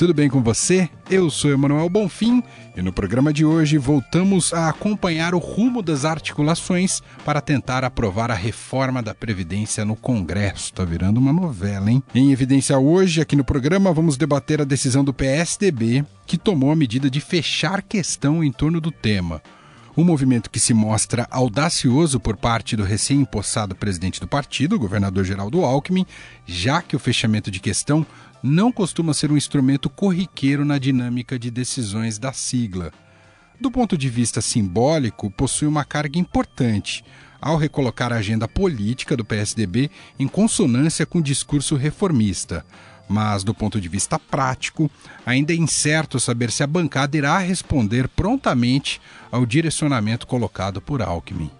Tudo 0.00 0.14
bem 0.14 0.30
com 0.30 0.42
você? 0.42 0.88
Eu 1.10 1.28
sou 1.28 1.50
Emanuel 1.50 1.86
Bonfim 1.90 2.42
e 2.74 2.80
no 2.80 2.90
programa 2.90 3.34
de 3.34 3.44
hoje 3.44 3.76
voltamos 3.76 4.50
a 4.50 4.70
acompanhar 4.70 5.34
o 5.34 5.38
rumo 5.38 5.82
das 5.82 6.06
articulações 6.06 7.02
para 7.22 7.42
tentar 7.42 7.84
aprovar 7.84 8.30
a 8.30 8.34
reforma 8.34 9.02
da 9.02 9.14
Previdência 9.14 9.84
no 9.84 9.94
Congresso. 9.94 10.72
Tá 10.72 10.86
virando 10.86 11.20
uma 11.20 11.34
novela, 11.34 11.90
hein? 11.90 12.02
Em 12.14 12.32
evidência 12.32 12.78
hoje, 12.78 13.20
aqui 13.20 13.36
no 13.36 13.44
programa, 13.44 13.92
vamos 13.92 14.16
debater 14.16 14.62
a 14.62 14.64
decisão 14.64 15.04
do 15.04 15.12
PSDB 15.12 16.02
que 16.26 16.38
tomou 16.38 16.72
a 16.72 16.76
medida 16.76 17.10
de 17.10 17.20
fechar 17.20 17.82
questão 17.82 18.42
em 18.42 18.50
torno 18.50 18.80
do 18.80 18.90
tema. 18.90 19.42
Um 19.94 20.04
movimento 20.04 20.48
que 20.48 20.60
se 20.60 20.72
mostra 20.72 21.26
audacioso 21.30 22.18
por 22.18 22.36
parte 22.36 22.74
do 22.74 22.84
recém-impossado 22.84 23.74
presidente 23.74 24.18
do 24.18 24.26
partido, 24.26 24.78
governador 24.78 25.24
Geraldo 25.24 25.62
Alckmin, 25.62 26.06
já 26.46 26.80
que 26.80 26.96
o 26.96 26.98
fechamento 26.98 27.50
de 27.50 27.60
questão 27.60 28.06
não 28.42 28.72
costuma 28.72 29.12
ser 29.12 29.30
um 29.30 29.36
instrumento 29.36 29.90
corriqueiro 29.90 30.64
na 30.64 30.78
dinâmica 30.78 31.38
de 31.38 31.50
decisões 31.50 32.18
da 32.18 32.32
sigla. 32.32 32.92
Do 33.60 33.70
ponto 33.70 33.96
de 33.96 34.08
vista 34.08 34.40
simbólico, 34.40 35.30
possui 35.30 35.68
uma 35.68 35.84
carga 35.84 36.18
importante, 36.18 37.04
ao 37.40 37.56
recolocar 37.56 38.12
a 38.12 38.16
agenda 38.16 38.46
política 38.46 39.16
do 39.16 39.24
PSDB 39.24 39.90
em 40.18 40.28
consonância 40.28 41.06
com 41.06 41.18
o 41.18 41.22
discurso 41.22 41.76
reformista. 41.76 42.64
Mas, 43.08 43.42
do 43.42 43.52
ponto 43.52 43.80
de 43.80 43.88
vista 43.88 44.18
prático, 44.18 44.90
ainda 45.26 45.52
é 45.52 45.56
incerto 45.56 46.20
saber 46.20 46.50
se 46.50 46.62
a 46.62 46.66
bancada 46.66 47.16
irá 47.16 47.38
responder 47.38 48.08
prontamente 48.08 49.00
ao 49.32 49.44
direcionamento 49.44 50.26
colocado 50.26 50.80
por 50.80 51.02
Alckmin. 51.02 51.50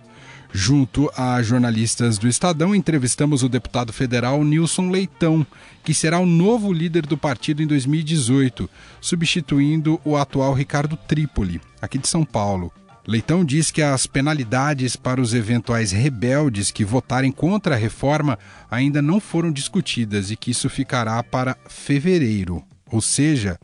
Junto 0.52 1.10
a 1.16 1.40
jornalistas 1.42 2.18
do 2.18 2.26
Estadão, 2.26 2.74
entrevistamos 2.74 3.42
o 3.44 3.48
deputado 3.48 3.92
federal 3.92 4.42
Nilson 4.42 4.90
Leitão, 4.90 5.46
que 5.84 5.94
será 5.94 6.18
o 6.18 6.26
novo 6.26 6.72
líder 6.72 7.06
do 7.06 7.16
partido 7.16 7.62
em 7.62 7.66
2018, 7.66 8.68
substituindo 9.00 10.00
o 10.04 10.16
atual 10.16 10.52
Ricardo 10.52 10.96
Trípoli, 10.96 11.60
aqui 11.80 11.98
de 11.98 12.08
São 12.08 12.24
Paulo. 12.24 12.72
Leitão 13.06 13.44
diz 13.44 13.70
que 13.70 13.80
as 13.80 14.06
penalidades 14.06 14.96
para 14.96 15.20
os 15.20 15.34
eventuais 15.34 15.92
rebeldes 15.92 16.70
que 16.70 16.84
votarem 16.84 17.32
contra 17.32 17.74
a 17.74 17.78
reforma 17.78 18.38
ainda 18.70 19.00
não 19.00 19.20
foram 19.20 19.50
discutidas 19.50 20.30
e 20.30 20.36
que 20.36 20.50
isso 20.50 20.68
ficará 20.68 21.22
para 21.22 21.56
fevereiro. 21.68 22.62
Ou 22.90 23.00
seja, 23.00 23.58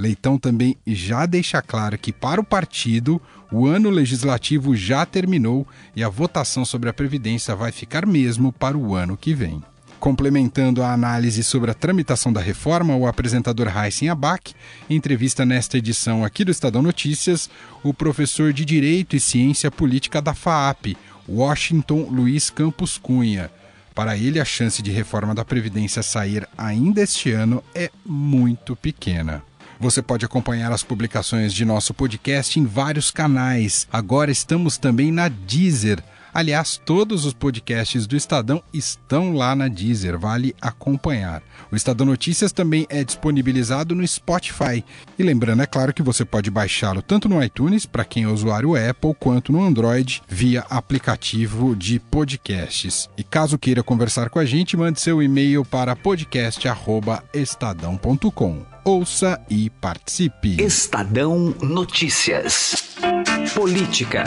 Leitão 0.00 0.38
também 0.38 0.76
já 0.86 1.26
deixa 1.26 1.60
claro 1.60 1.98
que, 1.98 2.12
para 2.12 2.40
o 2.40 2.44
partido, 2.44 3.20
o 3.50 3.66
ano 3.66 3.90
legislativo 3.90 4.76
já 4.76 5.04
terminou 5.04 5.66
e 5.96 6.04
a 6.04 6.08
votação 6.08 6.64
sobre 6.64 6.88
a 6.88 6.92
Previdência 6.92 7.56
vai 7.56 7.72
ficar 7.72 8.06
mesmo 8.06 8.52
para 8.52 8.78
o 8.78 8.94
ano 8.94 9.16
que 9.16 9.34
vem. 9.34 9.60
Complementando 9.98 10.84
a 10.84 10.92
análise 10.92 11.42
sobre 11.42 11.72
a 11.72 11.74
tramitação 11.74 12.32
da 12.32 12.40
reforma, 12.40 12.94
o 12.94 13.08
apresentador 13.08 13.66
Heisen 13.76 14.08
Abac 14.08 14.54
entrevista 14.88 15.44
nesta 15.44 15.78
edição 15.78 16.24
aqui 16.24 16.44
do 16.44 16.52
Estadão 16.52 16.80
Notícias 16.80 17.50
o 17.82 17.92
professor 17.92 18.52
de 18.52 18.64
Direito 18.64 19.16
e 19.16 19.20
Ciência 19.20 19.68
Política 19.68 20.22
da 20.22 20.32
FAAP, 20.32 20.96
Washington 21.28 22.02
Luiz 22.08 22.50
Campos 22.50 22.96
Cunha. 22.96 23.50
Para 23.96 24.16
ele, 24.16 24.38
a 24.38 24.44
chance 24.44 24.80
de 24.80 24.92
reforma 24.92 25.34
da 25.34 25.44
Previdência 25.44 26.04
sair 26.04 26.48
ainda 26.56 27.02
este 27.02 27.32
ano 27.32 27.64
é 27.74 27.90
muito 28.06 28.76
pequena. 28.76 29.47
Você 29.80 30.02
pode 30.02 30.24
acompanhar 30.24 30.72
as 30.72 30.82
publicações 30.82 31.54
de 31.54 31.64
nosso 31.64 31.94
podcast 31.94 32.58
em 32.58 32.64
vários 32.64 33.12
canais. 33.12 33.86
Agora 33.92 34.28
estamos 34.28 34.76
também 34.76 35.12
na 35.12 35.28
Deezer. 35.28 36.02
Aliás, 36.38 36.80
todos 36.84 37.24
os 37.24 37.34
podcasts 37.34 38.06
do 38.06 38.14
Estadão 38.14 38.62
estão 38.72 39.32
lá 39.32 39.56
na 39.56 39.66
Deezer, 39.66 40.16
vale 40.16 40.54
acompanhar. 40.60 41.42
O 41.68 41.74
Estadão 41.74 42.06
Notícias 42.06 42.52
também 42.52 42.86
é 42.88 43.02
disponibilizado 43.02 43.92
no 43.92 44.06
Spotify. 44.06 44.84
E 45.18 45.22
lembrando, 45.24 45.64
é 45.64 45.66
claro, 45.66 45.92
que 45.92 46.00
você 46.00 46.24
pode 46.24 46.48
baixá-lo 46.48 47.02
tanto 47.02 47.28
no 47.28 47.42
iTunes, 47.42 47.86
para 47.86 48.04
quem 48.04 48.22
é 48.22 48.28
usuário 48.28 48.76
Apple, 48.76 49.16
quanto 49.18 49.50
no 49.50 49.60
Android, 49.60 50.22
via 50.28 50.64
aplicativo 50.70 51.74
de 51.74 51.98
podcasts. 51.98 53.10
E 53.18 53.24
caso 53.24 53.58
queira 53.58 53.82
conversar 53.82 54.30
com 54.30 54.38
a 54.38 54.44
gente, 54.44 54.76
mande 54.76 55.00
seu 55.00 55.20
e-mail 55.20 55.64
para 55.64 55.96
podcast.estadão.com 55.96 58.64
ouça 58.84 59.40
e 59.50 59.68
participe. 59.68 60.62
Estadão 60.62 61.52
Notícias. 61.60 62.96
Política. 63.54 64.22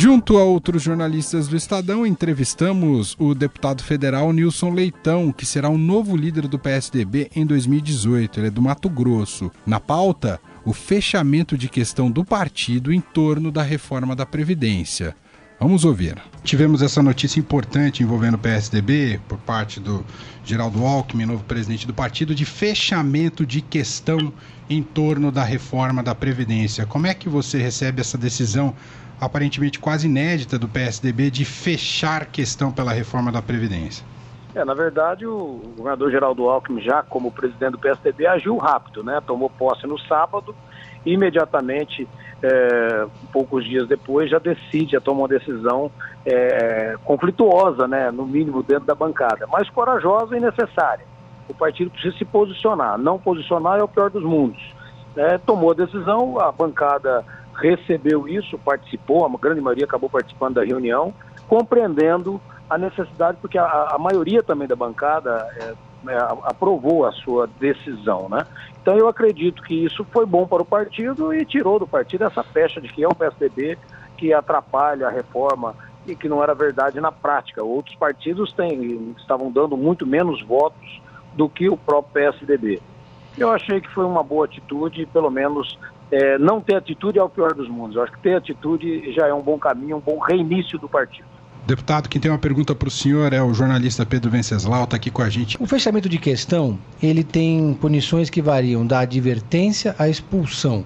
Junto 0.00 0.38
a 0.38 0.44
outros 0.44 0.80
jornalistas 0.80 1.48
do 1.48 1.56
Estadão, 1.56 2.06
entrevistamos 2.06 3.16
o 3.18 3.34
deputado 3.34 3.82
federal 3.82 4.32
Nilson 4.32 4.70
Leitão, 4.70 5.32
que 5.32 5.44
será 5.44 5.68
o 5.68 5.76
novo 5.76 6.16
líder 6.16 6.46
do 6.46 6.56
PSDB 6.56 7.28
em 7.34 7.44
2018. 7.44 8.38
Ele 8.38 8.46
é 8.46 8.50
do 8.50 8.62
Mato 8.62 8.88
Grosso. 8.88 9.50
Na 9.66 9.80
pauta, 9.80 10.40
o 10.64 10.72
fechamento 10.72 11.58
de 11.58 11.68
questão 11.68 12.08
do 12.12 12.24
partido 12.24 12.92
em 12.92 13.00
torno 13.00 13.50
da 13.50 13.64
reforma 13.64 14.14
da 14.14 14.24
Previdência. 14.24 15.16
Vamos 15.58 15.84
ouvir. 15.84 16.16
Tivemos 16.44 16.80
essa 16.80 17.02
notícia 17.02 17.40
importante 17.40 18.00
envolvendo 18.00 18.34
o 18.34 18.38
PSDB, 18.38 19.20
por 19.26 19.38
parte 19.38 19.80
do 19.80 20.06
Geraldo 20.44 20.86
Alckmin, 20.86 21.26
novo 21.26 21.42
presidente 21.42 21.88
do 21.88 21.92
partido, 21.92 22.36
de 22.36 22.44
fechamento 22.44 23.44
de 23.44 23.60
questão 23.60 24.32
em 24.70 24.80
torno 24.80 25.32
da 25.32 25.42
reforma 25.42 26.04
da 26.04 26.14
Previdência. 26.14 26.86
Como 26.86 27.08
é 27.08 27.14
que 27.14 27.28
você 27.28 27.58
recebe 27.58 28.00
essa 28.00 28.16
decisão, 28.16 28.72
aparentemente 29.20 29.78
quase 29.78 30.06
inédita, 30.06 30.58
do 30.58 30.68
PSDB 30.68 31.30
de 31.30 31.44
fechar 31.44 32.26
questão 32.26 32.70
pela 32.70 32.92
reforma 32.92 33.32
da 33.32 33.42
Previdência? 33.42 34.04
É, 34.54 34.64
na 34.64 34.74
verdade, 34.74 35.26
o 35.26 35.60
governador 35.76 36.10
Geraldo 36.10 36.48
Alckmin, 36.48 36.80
já 36.80 37.02
como 37.02 37.30
presidente 37.30 37.72
do 37.72 37.78
PSDB, 37.78 38.26
agiu 38.26 38.56
rápido, 38.56 39.04
né? 39.04 39.20
Tomou 39.26 39.50
posse 39.50 39.86
no 39.86 39.98
sábado, 39.98 40.54
imediatamente 41.04 42.08
é, 42.42 43.06
poucos 43.32 43.64
dias 43.64 43.86
depois, 43.88 44.30
já 44.30 44.38
decide, 44.38 44.92
já 44.92 45.00
toma 45.00 45.20
uma 45.20 45.28
decisão 45.28 45.90
é, 46.24 46.96
conflituosa, 47.04 47.86
né, 47.88 48.10
no 48.10 48.26
mínimo 48.26 48.62
dentro 48.62 48.84
da 48.84 48.94
bancada, 48.94 49.46
mas 49.46 49.68
corajosa 49.70 50.36
e 50.36 50.40
necessária. 50.40 51.04
O 51.48 51.54
partido 51.54 51.90
precisa 51.90 52.16
se 52.16 52.24
posicionar. 52.24 52.98
Não 52.98 53.18
posicionar 53.18 53.80
é 53.80 53.82
o 53.82 53.88
pior 53.88 54.10
dos 54.10 54.22
mundos. 54.22 54.62
É, 55.16 55.38
tomou 55.38 55.70
a 55.70 55.74
decisão, 55.74 56.38
a 56.38 56.52
bancada 56.52 57.24
recebeu 57.58 58.28
isso, 58.28 58.58
participou, 58.58 59.26
a 59.26 59.38
grande 59.38 59.60
maioria 59.60 59.84
acabou 59.84 60.08
participando 60.08 60.54
da 60.54 60.64
reunião, 60.64 61.12
compreendendo 61.46 62.40
a 62.68 62.78
necessidade, 62.78 63.38
porque 63.40 63.58
a, 63.58 63.64
a 63.64 63.98
maioria 63.98 64.42
também 64.42 64.68
da 64.68 64.76
bancada 64.76 65.46
é, 65.56 65.74
é, 66.10 66.16
aprovou 66.44 67.06
a 67.06 67.12
sua 67.12 67.48
decisão, 67.58 68.28
né? 68.28 68.46
Então 68.80 68.96
eu 68.96 69.08
acredito 69.08 69.62
que 69.62 69.74
isso 69.74 70.04
foi 70.12 70.24
bom 70.24 70.46
para 70.46 70.62
o 70.62 70.66
partido 70.66 71.34
e 71.34 71.44
tirou 71.44 71.78
do 71.78 71.86
partido 71.86 72.24
essa 72.24 72.44
pecha 72.44 72.80
de 72.80 72.88
que 72.88 73.02
é 73.02 73.08
o 73.08 73.14
PSDB 73.14 73.78
que 74.16 74.32
atrapalha 74.32 75.08
a 75.08 75.10
reforma 75.10 75.74
e 76.06 76.14
que 76.14 76.28
não 76.28 76.42
era 76.42 76.54
verdade 76.54 77.00
na 77.00 77.12
prática. 77.12 77.62
Outros 77.62 77.94
partidos 77.96 78.52
têm, 78.52 79.14
estavam 79.18 79.50
dando 79.50 79.76
muito 79.76 80.06
menos 80.06 80.42
votos 80.42 81.00
do 81.34 81.48
que 81.48 81.68
o 81.68 81.76
próprio 81.76 82.12
PSDB. 82.14 82.80
Eu 83.38 83.50
achei 83.52 83.80
que 83.80 83.88
foi 83.90 84.04
uma 84.04 84.22
boa 84.22 84.46
atitude, 84.46 85.06
pelo 85.06 85.30
menos 85.30 85.78
é, 86.10 86.38
não 86.38 86.60
ter 86.60 86.76
atitude 86.76 87.18
é 87.18 87.22
o 87.22 87.28
pior 87.28 87.54
dos 87.54 87.68
mundos. 87.68 87.96
Eu 87.96 88.02
acho 88.02 88.12
que 88.12 88.20
ter 88.20 88.34
atitude 88.34 89.12
já 89.12 89.26
é 89.26 89.34
um 89.34 89.42
bom 89.42 89.58
caminho, 89.58 89.96
um 89.96 90.00
bom 90.00 90.18
reinício 90.18 90.78
do 90.78 90.88
partido. 90.88 91.26
Deputado, 91.66 92.08
quem 92.08 92.18
tem 92.18 92.30
uma 92.30 92.38
pergunta 92.38 92.74
para 92.74 92.88
o 92.88 92.90
senhor 92.90 93.30
é 93.34 93.42
o 93.42 93.52
jornalista 93.52 94.06
Pedro 94.06 94.30
Venceslau, 94.30 94.84
está 94.84 94.96
aqui 94.96 95.10
com 95.10 95.20
a 95.20 95.28
gente. 95.28 95.62
O 95.62 95.66
fechamento 95.66 96.08
de 96.08 96.16
questão, 96.16 96.78
ele 97.02 97.22
tem 97.22 97.74
punições 97.74 98.30
que 98.30 98.40
variam 98.40 98.86
da 98.86 99.00
advertência 99.00 99.94
à 99.98 100.08
expulsão. 100.08 100.82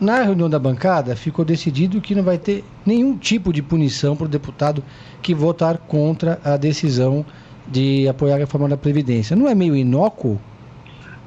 Na 0.00 0.22
reunião 0.22 0.48
da 0.48 0.58
bancada, 0.58 1.14
ficou 1.14 1.44
decidido 1.44 2.00
que 2.00 2.14
não 2.14 2.22
vai 2.22 2.38
ter 2.38 2.64
nenhum 2.84 3.16
tipo 3.16 3.52
de 3.52 3.62
punição 3.62 4.16
para 4.16 4.24
o 4.24 4.28
deputado 4.28 4.82
que 5.20 5.34
votar 5.34 5.76
contra 5.78 6.40
a 6.42 6.56
decisão 6.56 7.24
de 7.66 8.08
apoiar 8.08 8.36
a 8.36 8.38
reforma 8.38 8.68
da 8.68 8.76
Previdência. 8.76 9.36
Não 9.36 9.48
é 9.48 9.54
meio 9.54 9.76
inócuo? 9.76 10.40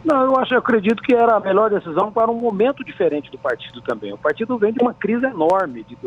Não, 0.03 0.23
eu 0.23 0.37
acho, 0.37 0.53
eu 0.53 0.59
acredito 0.59 1.03
que 1.03 1.13
era 1.13 1.35
a 1.35 1.39
melhor 1.39 1.69
decisão 1.69 2.11
para 2.11 2.31
um 2.31 2.39
momento 2.39 2.83
diferente 2.83 3.29
do 3.29 3.37
partido 3.37 3.81
também. 3.81 4.13
O 4.13 4.17
partido 4.17 4.57
vem 4.57 4.71
de 4.71 4.81
uma 4.81 4.93
crise 4.93 5.25
enorme 5.25 5.83
de, 5.83 5.97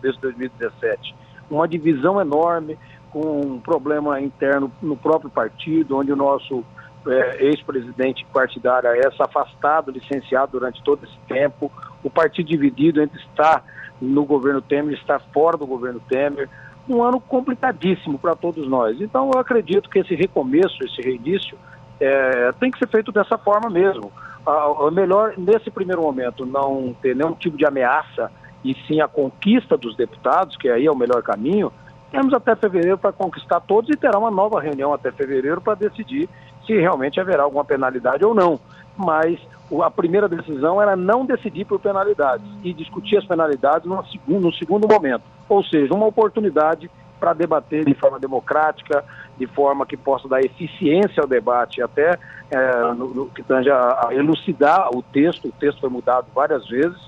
desde 0.00 0.20
2017 0.20 1.14
uma 1.52 1.68
divisão 1.68 2.20
enorme, 2.20 2.78
com 3.10 3.40
um 3.40 3.60
problema 3.60 4.20
interno 4.20 4.72
no 4.80 4.96
próprio 4.96 5.30
partido, 5.30 5.96
onde 5.98 6.10
o 6.10 6.16
nosso 6.16 6.64
é, 7.06 7.44
ex-presidente 7.44 8.24
partidário 8.32 8.88
é 8.88 9.06
afastado, 9.06 9.90
licenciado 9.90 10.52
durante 10.52 10.82
todo 10.82 11.04
esse 11.04 11.18
tempo, 11.28 11.70
o 12.02 12.08
partido 12.08 12.46
dividido 12.46 13.02
entre 13.02 13.20
estar 13.20 13.62
no 14.00 14.24
governo 14.24 14.62
Temer 14.62 14.94
e 14.94 14.98
estar 14.98 15.20
fora 15.32 15.56
do 15.56 15.66
governo 15.66 16.00
Temer. 16.08 16.48
Um 16.88 17.02
ano 17.02 17.20
complicadíssimo 17.20 18.18
para 18.18 18.34
todos 18.34 18.66
nós. 18.66 19.00
Então, 19.00 19.30
eu 19.32 19.38
acredito 19.38 19.88
que 19.88 20.00
esse 20.00 20.14
recomeço, 20.14 20.82
esse 20.82 21.00
reinício, 21.00 21.56
é, 22.02 22.52
tem 22.58 22.70
que 22.70 22.78
ser 22.78 22.88
feito 22.88 23.12
dessa 23.12 23.38
forma 23.38 23.70
mesmo. 23.70 24.10
É 24.44 24.90
melhor, 24.90 25.34
nesse 25.38 25.70
primeiro 25.70 26.02
momento, 26.02 26.44
não 26.44 26.94
ter 27.00 27.14
nenhum 27.14 27.32
tipo 27.32 27.56
de 27.56 27.64
ameaça 27.64 28.30
e 28.64 28.74
sim 28.86 29.00
a 29.00 29.06
conquista 29.06 29.76
dos 29.76 29.96
deputados, 29.96 30.56
que 30.56 30.68
aí 30.68 30.86
é 30.86 30.90
o 30.90 30.96
melhor 30.96 31.22
caminho. 31.22 31.72
Temos 32.10 32.34
até 32.34 32.56
fevereiro 32.56 32.98
para 32.98 33.12
conquistar 33.12 33.60
todos 33.60 33.88
e 33.88 33.96
terá 33.96 34.18
uma 34.18 34.30
nova 34.30 34.60
reunião 34.60 34.92
até 34.92 35.12
fevereiro 35.12 35.60
para 35.60 35.74
decidir 35.74 36.28
se 36.66 36.74
realmente 36.74 37.20
haverá 37.20 37.44
alguma 37.44 37.64
penalidade 37.64 38.24
ou 38.24 38.34
não. 38.34 38.58
Mas 38.96 39.38
a 39.80 39.90
primeira 39.90 40.28
decisão 40.28 40.82
era 40.82 40.96
não 40.96 41.24
decidir 41.24 41.64
por 41.64 41.78
penalidades 41.78 42.44
e 42.64 42.74
discutir 42.74 43.16
as 43.16 43.24
penalidades 43.24 43.88
no 43.88 44.04
segundo, 44.06 44.40
no 44.40 44.52
segundo 44.52 44.88
momento. 44.88 45.22
Ou 45.48 45.62
seja, 45.64 45.94
uma 45.94 46.06
oportunidade 46.06 46.90
para 47.22 47.34
debater 47.34 47.84
de 47.84 47.94
forma 47.94 48.18
democrática, 48.18 49.04
de 49.38 49.46
forma 49.46 49.86
que 49.86 49.96
possa 49.96 50.26
dar 50.26 50.40
eficiência 50.40 51.22
ao 51.22 51.28
debate, 51.28 51.80
até 51.80 52.18
é, 52.50 52.82
no, 52.94 53.14
no, 53.14 53.26
que 53.26 53.44
tange 53.44 53.70
a, 53.70 54.08
elucidar 54.10 54.90
o 54.92 55.00
texto, 55.04 55.46
o 55.46 55.52
texto 55.52 55.80
foi 55.80 55.88
mudado 55.88 56.26
várias 56.34 56.68
vezes, 56.68 56.98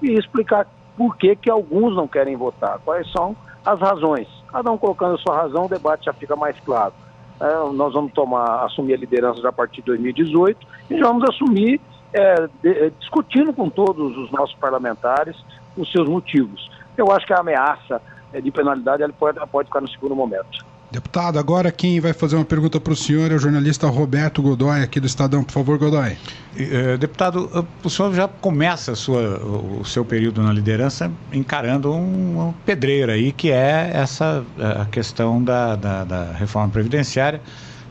e 0.00 0.12
explicar 0.12 0.68
por 0.96 1.16
que, 1.16 1.34
que 1.34 1.50
alguns 1.50 1.96
não 1.96 2.06
querem 2.06 2.36
votar, 2.36 2.78
quais 2.84 3.10
são 3.10 3.34
as 3.64 3.80
razões. 3.80 4.28
Cada 4.52 4.70
um 4.70 4.78
colocando 4.78 5.16
a 5.16 5.18
sua 5.18 5.36
razão, 5.36 5.64
o 5.64 5.68
debate 5.68 6.04
já 6.04 6.12
fica 6.12 6.36
mais 6.36 6.58
claro. 6.60 6.94
É, 7.40 7.72
nós 7.72 7.92
vamos 7.92 8.12
tomar, 8.12 8.64
assumir 8.66 8.94
a 8.94 8.98
liderança 8.98 9.40
já 9.40 9.48
a 9.48 9.52
partir 9.52 9.80
de 9.80 9.86
2018 9.86 10.64
e 10.90 11.00
vamos 11.00 11.28
assumir 11.28 11.80
é, 12.12 12.48
de, 12.62 12.70
é, 12.70 12.92
discutindo 13.00 13.52
com 13.52 13.68
todos 13.68 14.16
os 14.16 14.30
nossos 14.30 14.54
parlamentares 14.54 15.36
os 15.76 15.90
seus 15.90 16.08
motivos. 16.08 16.70
Eu 16.96 17.10
acho 17.10 17.26
que 17.26 17.32
a 17.32 17.40
ameaça 17.40 18.00
de 18.40 18.50
penalidade 18.50 19.02
ela 19.02 19.12
pode, 19.12 19.38
ela 19.38 19.46
pode 19.46 19.68
ficar 19.68 19.80
no 19.80 19.88
segundo 19.88 20.14
momento. 20.14 20.64
Deputado, 20.90 21.38
agora 21.38 21.72
quem 21.72 21.98
vai 22.00 22.12
fazer 22.12 22.36
uma 22.36 22.44
pergunta 22.44 22.78
para 22.78 22.92
o 22.92 22.96
senhor 22.96 23.32
é 23.32 23.34
o 23.34 23.38
jornalista 23.38 23.88
Roberto 23.88 24.40
Godoy, 24.40 24.82
aqui 24.82 25.00
do 25.00 25.06
Estadão. 25.06 25.42
Por 25.42 25.52
favor, 25.52 25.78
Godoy. 25.78 26.16
Eh, 26.56 26.96
deputado, 26.96 27.66
o 27.82 27.90
senhor 27.90 28.14
já 28.14 28.28
começa 28.28 28.94
sua, 28.94 29.38
o 29.80 29.84
seu 29.84 30.04
período 30.04 30.42
na 30.42 30.52
liderança 30.52 31.10
encarando 31.32 31.92
uma 31.92 32.54
pedreira 32.64 33.14
aí, 33.14 33.32
que 33.32 33.50
é 33.50 33.90
essa 33.92 34.44
a 34.80 34.84
questão 34.86 35.42
da, 35.42 35.74
da, 35.74 36.04
da 36.04 36.32
reforma 36.32 36.68
previdenciária, 36.70 37.42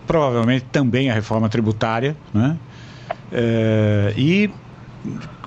provavelmente 0.08 0.66
também 0.72 1.12
a 1.12 1.14
reforma 1.14 1.50
tributária, 1.50 2.16
né? 2.34 2.58
É, 3.32 4.14
e 4.16 4.50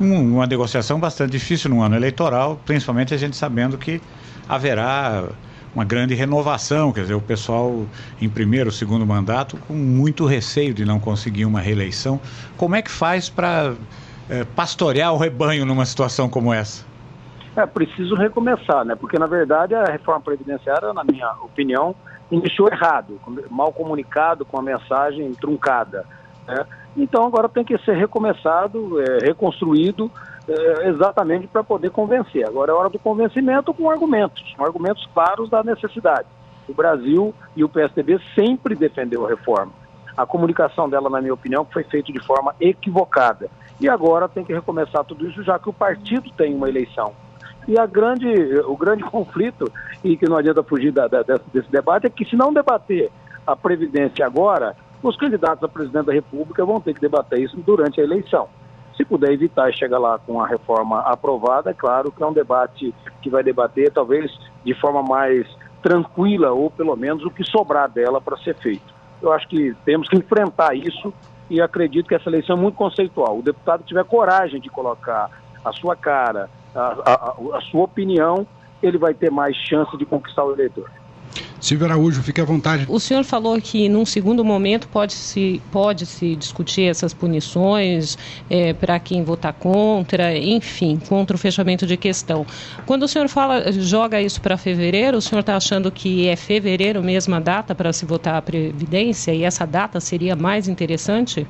uma 0.01 0.47
negociação 0.47 0.99
bastante 0.99 1.33
difícil 1.33 1.71
no 1.71 1.83
ano 1.83 1.97
eleitoral, 1.97 2.61
principalmente 2.65 3.15
a 3.15 3.17
gente 3.17 3.37
sabendo 3.37 3.77
que 3.77 4.01
haverá 4.49 5.29
uma 5.75 5.85
grande 5.85 6.15
renovação, 6.15 6.93
quer 6.93 7.03
dizer, 7.03 7.15
o 7.15 7.21
pessoal 7.21 7.87
em 8.21 8.29
primeiro, 8.29 8.73
segundo 8.73 9.07
mandato 9.07 9.57
com 9.69 9.75
muito 9.75 10.25
receio 10.25 10.73
de 10.75 10.85
não 10.85 10.99
conseguir 10.99 11.45
uma 11.45 11.61
reeleição. 11.61 12.21
Como 12.57 12.75
é 12.75 12.83
que 12.83 12.91
faz 12.91 13.29
para 13.29 13.75
é, 14.29 14.45
pastorear 14.45 15.13
o 15.13 15.17
rebanho 15.17 15.65
numa 15.65 15.85
situação 15.85 16.29
como 16.29 16.53
essa? 16.53 16.85
É 17.57 17.67
preciso 17.67 18.15
recomeçar, 18.15 18.85
né? 18.85 18.95
Porque 18.95 19.19
na 19.19 19.27
verdade 19.27 19.75
a 19.75 19.85
reforma 19.85 20.21
previdenciária, 20.21 20.93
na 20.93 21.05
minha 21.05 21.31
opinião, 21.43 21.95
iniciou 22.31 22.69
errado, 22.69 23.19
mal 23.51 23.73
comunicado, 23.73 24.45
com 24.45 24.59
a 24.59 24.63
mensagem 24.63 25.33
truncada. 25.35 26.05
Né? 26.47 26.65
Então 26.99 27.25
agora 27.25 27.49
tem 27.49 27.65
que 27.65 27.79
ser 27.79 27.97
recomeçado, 27.97 29.01
é, 29.01 29.19
reconstruído 29.27 30.11
é, 30.49 30.89
exatamente 30.89 31.47
para 31.47 31.63
poder 31.63 31.91
convencer. 31.91 32.45
Agora 32.45 32.73
é 32.73 32.75
hora 32.75 32.89
do 32.89 32.99
convencimento 32.99 33.73
com 33.73 33.89
argumentos, 33.89 34.43
com 34.57 34.65
argumentos 34.65 35.09
claros 35.15 35.49
da 35.49 35.63
necessidade. 35.63 36.27
O 36.69 36.75
Brasil 36.75 37.33
e 37.57 37.63
o 37.63 37.69
PSDB 37.69 38.21
sempre 38.35 38.75
defendeu 38.75 39.25
a 39.25 39.29
reforma. 39.29 39.73
A 40.17 40.27
comunicação 40.27 40.91
dela, 40.91 41.09
na 41.09 41.21
minha 41.21 41.33
opinião, 41.33 41.65
foi 41.65 41.85
feita 41.85 42.13
de 42.13 42.19
forma 42.19 42.53
equivocada. 42.61 43.49
E 43.81 43.89
agora 43.89 44.29
tem 44.29 44.45
que 44.45 44.53
recomeçar 44.53 45.05
tudo 45.05 45.29
isso, 45.29 45.45
já 45.45 45.57
que 45.57 45.69
o 45.69 45.73
partido 45.73 46.29
tem 46.33 46.53
uma 46.53 46.69
eleição. 46.69 47.13
E 47.69 47.79
a 47.79 47.87
grande, 47.87 48.27
o 48.67 48.77
grande 48.77 49.05
conflito, 49.07 49.71
e 50.03 50.17
que 50.17 50.29
não 50.29 50.37
adianta 50.37 50.65
fugir 50.65 50.91
da, 50.91 51.07
da, 51.07 51.23
desse 51.23 51.71
debate, 51.71 52.07
é 52.07 52.11
que 52.11 52.25
se 52.25 52.35
não 52.35 52.53
debater 52.53 53.09
a 53.47 53.55
Previdência 53.55 54.27
agora, 54.27 54.75
os 55.03 55.17
candidatos 55.17 55.63
a 55.63 55.69
presidente 55.69 56.07
da 56.07 56.13
República 56.13 56.65
vão 56.65 56.81
ter 56.81 56.95
que 56.95 57.01
debater 57.01 57.41
isso 57.41 57.57
durante 57.59 58.01
a 58.01 58.05
eleição. 58.05 58.49
Se 58.97 59.05
puder 59.05 59.33
evitar 59.33 59.73
chegar 59.73 59.99
lá 59.99 60.19
com 60.19 60.41
a 60.41 60.47
reforma 60.47 61.01
aprovada, 61.01 61.71
é 61.71 61.75
claro 61.75 62.11
que 62.11 62.23
é 62.23 62.27
um 62.27 62.33
debate 62.33 62.93
que 63.23 63.31
vai 63.31 63.45
debater 63.45 63.93
talvez 63.93 64.31
de 64.65 64.75
forma 64.75 65.03
mais 65.03 65.47
tranquila 65.83 66.51
ou 66.53 66.69
pelo 66.71 66.97
menos 66.97 67.25
o 67.25 67.31
que 67.31 67.45
sobrar 67.45 67.89
dela 67.89 68.21
para 68.21 68.37
ser 68.39 68.57
feito. 68.57 68.93
Eu 69.23 69.33
acho 69.33 69.47
que 69.49 69.75
temos 69.85 70.09
que 70.09 70.17
enfrentar 70.17 70.75
isso 70.75 71.13
e 71.49 71.61
acredito 71.61 72.09
que 72.09 72.15
essa 72.15 72.29
eleição 72.29 72.57
é 72.57 72.61
muito 72.61 72.75
conceitual. 72.75 73.39
O 73.39 73.43
deputado 73.43 73.85
tiver 73.85 74.05
coragem 74.05 74.61
de 74.61 74.69
colocar 74.69 75.31
a 75.65 75.73
sua 75.73 75.95
cara, 75.95 76.51
a, 76.75 76.81
a, 76.81 77.59
a 77.59 77.61
sua 77.71 77.85
opinião, 77.85 78.47
ele 78.83 78.99
vai 78.99 79.15
ter 79.15 79.31
mais 79.31 79.57
chance 79.57 79.97
de 79.97 80.05
conquistar 80.05 80.45
o 80.45 80.53
eleitor. 80.53 80.91
Silvio 81.61 81.87
Araújo, 81.87 82.23
fique 82.23 82.41
à 82.41 82.45
vontade. 82.45 82.87
O 82.89 83.01
senhor 83.01 83.25
falou 83.25 83.61
que 83.61 83.89
num 83.89 84.07
segundo 84.07 84.45
momento 84.45 84.89
pode-se 84.89 85.61
pode 85.73 86.07
-se 86.07 86.37
discutir 86.37 86.83
essas 86.83 87.13
punições 87.13 88.17
é, 88.49 88.73
para 88.73 88.99
quem 89.01 89.25
votar 89.25 89.53
contra, 89.53 90.37
enfim, 90.37 91.01
contra 91.09 91.35
o 91.35 91.39
fechamento 91.39 91.85
de 91.85 91.97
questão. 91.97 92.47
Quando 92.87 93.03
o 93.03 93.09
senhor 93.09 93.29
fala, 93.29 93.73
joga 93.73 94.21
isso 94.23 94.41
para 94.41 94.57
fevereiro, 94.57 95.19
o 95.19 95.21
senhor 95.21 95.41
está 95.41 95.57
achando 95.57 95.91
que 95.91 96.29
é 96.29 96.37
fevereiro 96.37 97.03
mesmo 97.03 97.35
a 97.35 97.41
data 97.41 97.75
para 97.75 97.93
se 97.93 98.07
votar 98.07 98.37
a 98.37 98.43
Previdência 98.43 99.35
e 99.35 99.43
essa 99.43 99.67
data 99.67 100.01
seria 100.01 100.37
mais 100.37 100.69
interessante? 100.69 101.47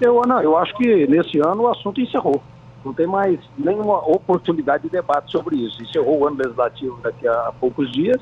Eu, 0.00 0.20
não, 0.26 0.40
eu 0.40 0.56
acho 0.56 0.76
que 0.76 1.06
nesse 1.06 1.38
ano 1.38 1.62
o 1.62 1.68
assunto 1.68 2.00
encerrou. 2.00 2.42
Não 2.84 2.92
tem 2.92 3.06
mais 3.06 3.38
nenhuma 3.56 3.98
oportunidade 3.98 4.84
de 4.84 4.90
debate 4.90 5.30
sobre 5.30 5.56
isso. 5.56 5.82
Encerrou 5.82 6.20
o 6.20 6.26
ano 6.26 6.36
legislativo 6.36 6.98
daqui 7.02 7.26
a 7.26 7.52
poucos 7.58 7.90
dias 7.92 8.18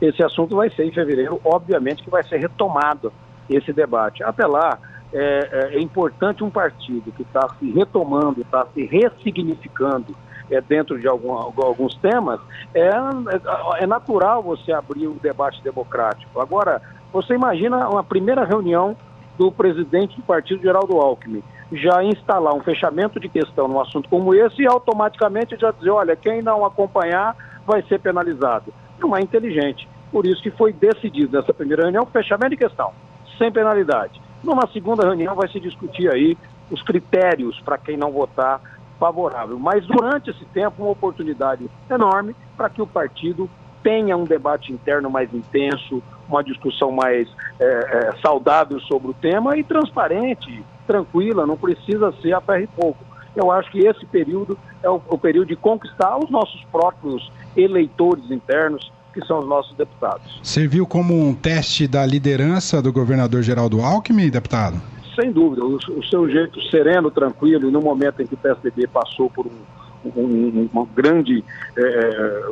esse 0.00 0.22
assunto 0.22 0.56
vai 0.56 0.70
ser 0.70 0.84
em 0.84 0.92
fevereiro, 0.92 1.40
obviamente 1.44 2.02
que 2.02 2.10
vai 2.10 2.22
ser 2.24 2.38
retomado 2.38 3.12
esse 3.48 3.72
debate. 3.72 4.22
Até 4.22 4.46
lá, 4.46 4.78
é, 5.12 5.48
é, 5.72 5.76
é 5.76 5.80
importante 5.80 6.44
um 6.44 6.50
partido 6.50 7.12
que 7.12 7.22
está 7.22 7.48
se 7.58 7.70
retomando, 7.70 8.40
está 8.40 8.66
se 8.74 8.84
ressignificando 8.84 10.14
é, 10.50 10.60
dentro 10.60 10.98
de 10.98 11.08
algum, 11.08 11.32
alguns 11.32 11.96
temas, 11.96 12.40
é, 12.74 12.88
é, 12.88 13.84
é 13.84 13.86
natural 13.86 14.42
você 14.42 14.72
abrir 14.72 15.06
o 15.06 15.12
um 15.12 15.16
debate 15.16 15.62
democrático. 15.62 16.40
Agora, 16.40 16.82
você 17.12 17.34
imagina 17.34 17.88
uma 17.88 18.04
primeira 18.04 18.44
reunião 18.44 18.96
do 19.38 19.50
presidente 19.50 20.16
do 20.16 20.22
partido, 20.22 20.62
Geraldo 20.62 20.98
Alckmin, 20.98 21.42
já 21.72 22.02
instalar 22.02 22.54
um 22.54 22.60
fechamento 22.60 23.18
de 23.18 23.28
questão 23.28 23.66
num 23.66 23.80
assunto 23.80 24.08
como 24.08 24.34
esse 24.34 24.62
e 24.62 24.66
automaticamente 24.66 25.56
já 25.56 25.70
dizer, 25.72 25.90
olha, 25.90 26.14
quem 26.14 26.42
não 26.42 26.64
acompanhar 26.64 27.36
vai 27.66 27.82
ser 27.82 27.98
penalizado 27.98 28.72
não 28.98 29.16
é 29.16 29.20
inteligente. 29.20 29.88
Por 30.16 30.24
isso 30.24 30.42
que 30.42 30.50
foi 30.50 30.72
decidido 30.72 31.36
nessa 31.36 31.52
primeira 31.52 31.82
reunião 31.82 32.04
o 32.04 32.06
fechamento 32.06 32.48
de 32.48 32.56
questão, 32.56 32.90
sem 33.36 33.52
penalidade. 33.52 34.18
Numa 34.42 34.66
segunda 34.68 35.04
reunião 35.04 35.34
vai 35.34 35.46
se 35.46 35.60
discutir 35.60 36.10
aí 36.10 36.38
os 36.70 36.80
critérios 36.80 37.60
para 37.60 37.76
quem 37.76 37.98
não 37.98 38.10
votar 38.10 38.58
favorável. 38.98 39.58
Mas 39.58 39.86
durante 39.86 40.30
esse 40.30 40.46
tempo, 40.46 40.82
uma 40.82 40.92
oportunidade 40.92 41.68
enorme 41.90 42.34
para 42.56 42.70
que 42.70 42.80
o 42.80 42.86
partido 42.86 43.46
tenha 43.82 44.16
um 44.16 44.24
debate 44.24 44.72
interno 44.72 45.10
mais 45.10 45.34
intenso, 45.34 46.02
uma 46.26 46.42
discussão 46.42 46.90
mais 46.90 47.28
é, 47.60 47.66
é, 47.66 48.16
saudável 48.22 48.80
sobre 48.80 49.10
o 49.10 49.14
tema 49.14 49.58
e 49.58 49.62
transparente, 49.62 50.64
tranquila, 50.86 51.44
não 51.44 51.58
precisa 51.58 52.10
ser 52.22 52.32
a 52.32 52.40
ferro 52.40 52.64
e 52.64 52.66
pouco. 52.68 53.04
Eu 53.36 53.50
acho 53.50 53.70
que 53.70 53.80
esse 53.80 54.06
período 54.06 54.58
é 54.82 54.88
o, 54.88 54.94
o 55.10 55.18
período 55.18 55.48
de 55.48 55.56
conquistar 55.56 56.16
os 56.16 56.30
nossos 56.30 56.64
próprios 56.72 57.30
eleitores 57.54 58.30
internos, 58.30 58.90
que 59.16 59.26
são 59.26 59.38
os 59.38 59.48
nossos 59.48 59.74
deputados. 59.76 60.38
Serviu 60.42 60.86
como 60.86 61.18
um 61.18 61.34
teste 61.34 61.88
da 61.88 62.04
liderança 62.04 62.82
do 62.82 62.92
governador 62.92 63.42
Geraldo 63.42 63.80
Alckmin, 63.80 64.28
deputado? 64.28 64.76
Sem 65.18 65.32
dúvida. 65.32 65.64
O, 65.64 65.76
o 65.76 66.04
seu 66.04 66.28
jeito 66.28 66.60
sereno, 66.64 67.10
tranquilo, 67.10 67.66
e 67.66 67.72
no 67.72 67.80
momento 67.80 68.20
em 68.20 68.26
que 68.26 68.34
o 68.34 68.36
PSDB 68.36 68.86
passou 68.86 69.30
por 69.30 69.46
um, 69.46 70.10
um, 70.14 70.68
uma 70.70 70.86
grande 70.94 71.42
é, 71.78 72.50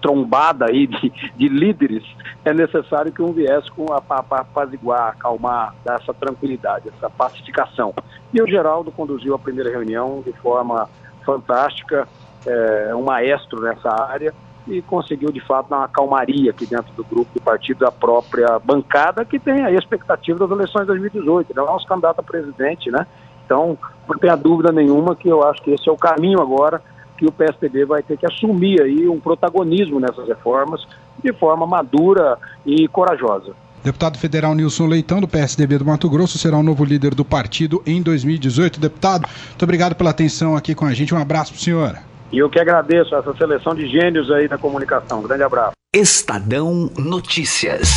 trombada 0.00 0.66
aí 0.66 0.88
de, 0.88 1.12
de, 1.36 1.48
líderes, 1.48 2.02
é 2.44 2.52
necessário 2.52 3.12
que 3.12 3.22
um 3.22 3.32
viesse 3.32 3.70
com 3.70 3.86
a, 3.92 4.02
apaziguar, 4.08 5.10
acalmar, 5.10 5.76
dar 5.84 6.00
essa 6.00 6.12
tranquilidade, 6.12 6.88
essa 6.88 7.08
pacificação. 7.08 7.94
E 8.34 8.42
o 8.42 8.48
Geraldo 8.48 8.90
conduziu 8.90 9.32
a 9.36 9.38
primeira 9.38 9.70
reunião 9.70 10.24
de 10.26 10.32
forma 10.32 10.90
fantástica, 11.24 12.08
é, 12.44 12.92
um 12.96 13.02
maestro 13.02 13.60
nessa 13.60 13.88
área 13.88 14.34
e 14.66 14.80
conseguiu 14.82 15.30
de 15.30 15.40
fato 15.40 15.68
dar 15.68 15.78
uma 15.78 15.88
calmaria 15.88 16.50
aqui 16.50 16.66
dentro 16.66 16.92
do 16.94 17.04
grupo 17.04 17.30
do 17.34 17.40
partido 17.40 17.80
da 17.80 17.90
própria 17.90 18.58
bancada 18.58 19.24
que 19.24 19.38
tem 19.38 19.64
aí 19.64 19.74
a 19.74 19.78
expectativa 19.78 20.38
das 20.38 20.50
eleições 20.50 20.82
de 20.82 20.88
2018. 20.88 21.50
Ele 21.50 21.58
é 21.58 21.62
o 21.62 21.66
nosso 21.66 21.86
candidato 21.86 22.20
a 22.20 22.22
presidente, 22.22 22.90
né? 22.90 23.06
Então, 23.44 23.76
não 24.08 24.18
tenha 24.18 24.36
dúvida 24.36 24.70
nenhuma 24.72 25.16
que 25.16 25.28
eu 25.28 25.42
acho 25.42 25.62
que 25.62 25.72
esse 25.72 25.88
é 25.88 25.92
o 25.92 25.96
caminho 25.96 26.40
agora 26.40 26.80
que 27.18 27.26
o 27.26 27.32
PSDB 27.32 27.84
vai 27.84 28.02
ter 28.02 28.16
que 28.16 28.26
assumir 28.26 28.80
aí 28.82 29.08
um 29.08 29.20
protagonismo 29.20 30.00
nessas 30.00 30.26
reformas 30.26 30.86
de 31.22 31.32
forma 31.32 31.66
madura 31.66 32.38
e 32.66 32.88
corajosa. 32.88 33.52
Deputado 33.84 34.16
federal 34.16 34.54
Nilson 34.54 34.86
Leitão, 34.86 35.20
do 35.20 35.26
PSDB 35.26 35.78
do 35.78 35.84
Mato 35.84 36.08
Grosso, 36.08 36.38
será 36.38 36.56
o 36.56 36.62
novo 36.62 36.84
líder 36.84 37.14
do 37.14 37.24
partido 37.24 37.82
em 37.84 38.00
2018. 38.00 38.78
Deputado, 38.78 39.28
muito 39.48 39.62
obrigado 39.62 39.94
pela 39.94 40.10
atenção 40.10 40.56
aqui 40.56 40.74
com 40.74 40.84
a 40.84 40.94
gente. 40.94 41.12
Um 41.14 41.18
abraço 41.18 41.52
para 41.52 41.58
o 41.58 41.62
senhor. 41.62 42.11
E 42.32 42.38
eu 42.38 42.48
que 42.48 42.58
agradeço 42.58 43.14
essa 43.14 43.36
seleção 43.36 43.74
de 43.74 43.86
gênios 43.86 44.30
aí 44.30 44.48
da 44.48 44.56
comunicação. 44.56 45.20
Um 45.20 45.22
grande 45.22 45.42
abraço. 45.42 45.72
Estadão 45.94 46.90
Notícias. 46.96 47.90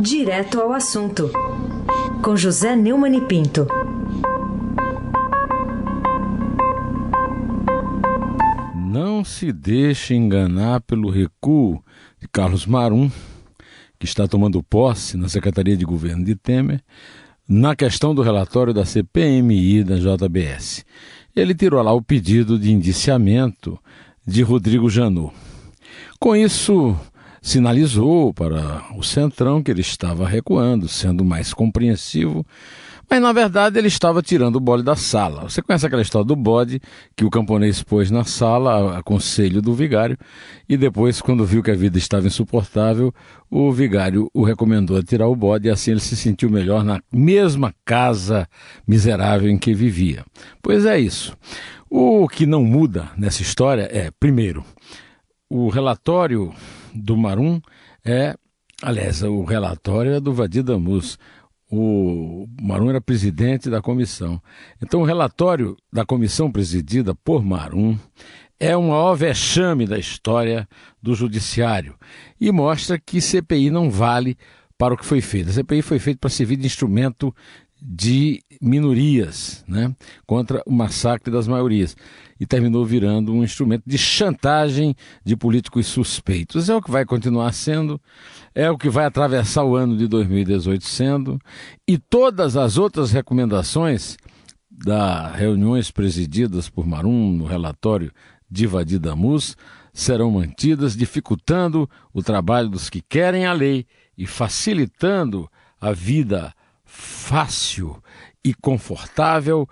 Direto 0.00 0.60
ao 0.60 0.72
assunto. 0.72 1.30
Com 2.24 2.36
José 2.36 2.74
Neumann 2.74 3.16
e 3.16 3.20
Pinto. 3.20 3.68
Não 8.74 9.24
se 9.24 9.52
deixe 9.52 10.14
enganar 10.14 10.80
pelo 10.80 11.08
recuo 11.08 11.80
de 12.20 12.26
Carlos 12.26 12.66
Marum, 12.66 13.08
que 13.96 14.06
está 14.06 14.26
tomando 14.26 14.60
posse 14.60 15.16
na 15.16 15.28
Secretaria 15.28 15.76
de 15.76 15.84
Governo 15.84 16.24
de 16.24 16.34
Temer, 16.34 16.82
na 17.54 17.76
questão 17.76 18.14
do 18.14 18.22
relatório 18.22 18.72
da 18.72 18.82
CPMI 18.82 19.84
da 19.84 19.96
JBS. 19.96 20.86
Ele 21.36 21.54
tirou 21.54 21.82
lá 21.82 21.92
o 21.92 22.00
pedido 22.00 22.58
de 22.58 22.72
indiciamento 22.72 23.78
de 24.26 24.40
Rodrigo 24.40 24.88
Janot. 24.88 25.34
Com 26.18 26.34
isso, 26.34 26.96
sinalizou 27.42 28.32
para 28.32 28.82
o 28.96 29.02
Centrão 29.02 29.62
que 29.62 29.70
ele 29.70 29.82
estava 29.82 30.26
recuando, 30.26 30.88
sendo 30.88 31.22
mais 31.26 31.52
compreensivo 31.52 32.42
mas 33.08 33.20
na 33.20 33.32
verdade 33.32 33.78
ele 33.78 33.88
estava 33.88 34.22
tirando 34.22 34.56
o 34.56 34.60
bode 34.60 34.82
da 34.82 34.96
sala. 34.96 35.42
Você 35.42 35.60
conhece 35.62 35.86
aquela 35.86 36.02
história 36.02 36.26
do 36.26 36.36
bode 36.36 36.80
que 37.16 37.24
o 37.24 37.30
camponês 37.30 37.82
pôs 37.82 38.10
na 38.10 38.24
sala, 38.24 38.98
a 38.98 39.02
conselho 39.02 39.60
do 39.60 39.74
vigário, 39.74 40.16
e 40.68 40.76
depois, 40.76 41.20
quando 41.20 41.44
viu 41.44 41.62
que 41.62 41.70
a 41.70 41.74
vida 41.74 41.98
estava 41.98 42.26
insuportável, 42.26 43.12
o 43.50 43.70
vigário 43.70 44.30
o 44.32 44.42
recomendou 44.42 44.96
a 44.96 45.02
tirar 45.02 45.28
o 45.28 45.36
bode 45.36 45.68
e 45.68 45.70
assim 45.70 45.90
ele 45.90 46.00
se 46.00 46.16
sentiu 46.16 46.50
melhor 46.50 46.84
na 46.84 47.02
mesma 47.12 47.74
casa 47.84 48.48
miserável 48.86 49.50
em 49.50 49.58
que 49.58 49.74
vivia. 49.74 50.24
Pois 50.62 50.86
é 50.86 50.98
isso. 50.98 51.36
O 51.90 52.26
que 52.28 52.46
não 52.46 52.64
muda 52.64 53.10
nessa 53.16 53.42
história 53.42 53.88
é, 53.92 54.10
primeiro, 54.18 54.64
o 55.50 55.68
relatório 55.68 56.52
do 56.94 57.16
Marum 57.16 57.60
é, 58.04 58.34
aliás, 58.82 59.22
o 59.22 59.44
relatório 59.44 60.14
é 60.14 60.20
do 60.20 60.32
Vadir 60.32 60.64
Damus 60.64 61.18
o 61.74 62.46
Marum 62.60 62.90
era 62.90 63.00
presidente 63.00 63.70
da 63.70 63.80
comissão. 63.80 64.38
Então, 64.82 65.00
o 65.00 65.04
relatório 65.04 65.74
da 65.90 66.04
comissão 66.04 66.52
presidida 66.52 67.14
por 67.14 67.42
Marum 67.42 67.96
é 68.60 68.76
um 68.76 68.88
maior 68.88 69.14
vexame 69.14 69.86
da 69.86 69.98
história 69.98 70.68
do 71.02 71.14
judiciário 71.14 71.94
e 72.38 72.52
mostra 72.52 72.98
que 72.98 73.22
CPI 73.22 73.70
não 73.70 73.90
vale 73.90 74.36
para 74.76 74.92
o 74.92 74.98
que 74.98 75.06
foi 75.06 75.22
feito. 75.22 75.48
A 75.48 75.52
CPI 75.54 75.80
foi 75.80 75.98
feita 75.98 76.20
para 76.20 76.28
servir 76.28 76.56
de 76.56 76.66
instrumento 76.66 77.34
de 77.84 78.40
minorias, 78.60 79.64
né, 79.66 79.92
contra 80.24 80.62
o 80.64 80.72
massacre 80.72 81.32
das 81.32 81.48
maiorias. 81.48 81.96
E 82.38 82.46
terminou 82.46 82.84
virando 82.84 83.32
um 83.32 83.42
instrumento 83.42 83.82
de 83.84 83.98
chantagem 83.98 84.94
de 85.24 85.36
políticos 85.36 85.86
suspeitos. 85.86 86.68
É 86.68 86.74
o 86.74 86.82
que 86.82 86.90
vai 86.90 87.04
continuar 87.04 87.52
sendo, 87.52 88.00
é 88.54 88.70
o 88.70 88.78
que 88.78 88.88
vai 88.88 89.04
atravessar 89.04 89.64
o 89.64 89.74
ano 89.74 89.96
de 89.96 90.06
2018 90.06 90.84
sendo, 90.84 91.40
e 91.86 91.98
todas 91.98 92.56
as 92.56 92.78
outras 92.78 93.10
recomendações 93.10 94.16
das 94.70 95.34
reuniões 95.34 95.90
presididas 95.90 96.68
por 96.68 96.86
Marum 96.86 97.32
no 97.32 97.44
relatório 97.44 98.12
de 98.50 98.66
Vadir 98.66 98.98
Damus 98.98 99.56
serão 99.92 100.30
mantidas, 100.30 100.96
dificultando 100.96 101.88
o 102.12 102.22
trabalho 102.22 102.68
dos 102.68 102.88
que 102.88 103.02
querem 103.02 103.44
a 103.44 103.52
lei 103.52 103.86
e 104.16 104.26
facilitando 104.26 105.48
a 105.80 105.92
vida 105.92 106.54
fácil 106.92 108.02
e 108.44 108.52
confortável 108.52 109.66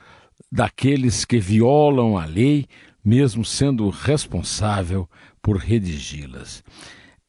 daqueles 0.51 1.27
que 1.27 1.39
violam 1.39 2.17
a 2.17 2.25
lei, 2.25 2.67
mesmo 3.05 3.45
sendo 3.45 3.89
responsável 3.91 5.09
por 5.43 5.59
redigi-las. 5.59 6.65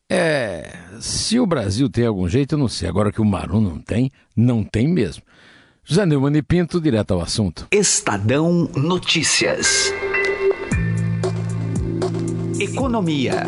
É, 0.09 0.73
se 0.99 1.39
o 1.39 1.45
Brasil 1.45 1.89
tem 1.89 2.05
algum 2.05 2.27
jeito, 2.27 2.55
eu 2.55 2.59
não 2.59 2.67
sei. 2.67 2.87
Agora 2.87 3.11
que 3.11 3.21
o 3.21 3.25
Maru 3.25 3.59
não 3.59 3.79
tem, 3.79 4.09
não 4.35 4.63
tem 4.63 4.87
mesmo. 4.87 5.23
José 5.83 6.05
Neumann 6.05 6.37
e 6.37 6.41
Pinto, 6.41 6.79
direto 6.79 7.13
ao 7.13 7.21
assunto. 7.21 7.67
Estadão 7.71 8.69
Notícias. 8.75 9.93
Economia. 12.59 13.43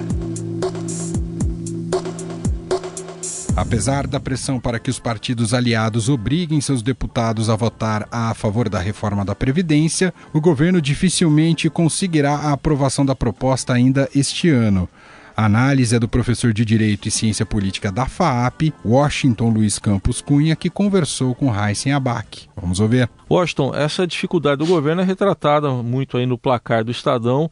Apesar 3.56 4.08
da 4.08 4.20
pressão 4.20 4.60
para 4.60 4.80
que 4.80 4.90
os 4.90 4.98
partidos 4.98 5.54
aliados 5.54 6.10
obriguem 6.10 6.60
seus 6.60 6.82
deputados 6.82 7.52
a 7.52 7.56
votar 7.56 8.08
a 8.12 8.34
favor 8.34 8.68
da 8.68 8.80
reforma 8.80 9.24
da 9.24 9.36
Previdência, 9.36 10.12
o 10.34 10.42
governo 10.42 10.82
dificilmente 10.82 11.70
conseguirá 11.70 12.34
a 12.34 12.54
aprovação 12.54 13.06
da 13.06 13.16
proposta 13.16 13.72
ainda 13.72 14.10
este 14.16 14.50
ano. 14.50 14.90
A 15.36 15.46
análise 15.46 15.96
é 15.96 16.00
do 16.00 16.08
professor 16.08 16.54
de 16.54 16.64
Direito 16.64 17.08
e 17.08 17.12
Ciência 17.12 17.46
Política 17.46 17.92
da 17.92 18.06
FAAP, 18.06 18.72
Washington 18.86 19.50
Luiz 19.50 19.80
Campos 19.80 20.22
Cunha, 20.22 20.56
que 20.56 20.70
conversou 20.70 21.34
com 21.34 21.54
Heisen 21.54 21.92
Abac. 21.92 22.48
Vamos 22.56 22.80
ouvir. 22.80 23.10
Washington, 23.30 23.74
essa 23.74 24.06
dificuldade 24.06 24.58
do 24.58 24.66
governo 24.68 25.02
é 25.02 25.06
retratada 25.06 25.72
muito 25.72 26.18
aí 26.18 26.28
no 26.28 26.38
placar 26.38 26.84
do 26.84 26.92
Estadão, 26.92 27.50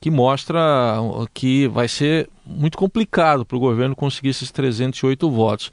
que 0.00 0.10
mostra 0.10 0.60
que 1.34 1.66
vai 1.68 1.88
ser 1.88 2.28
muito 2.46 2.78
complicado 2.78 3.44
para 3.44 3.56
o 3.56 3.60
governo 3.60 3.96
conseguir 3.96 4.30
esses 4.30 4.50
308 4.50 5.30
votos. 5.30 5.70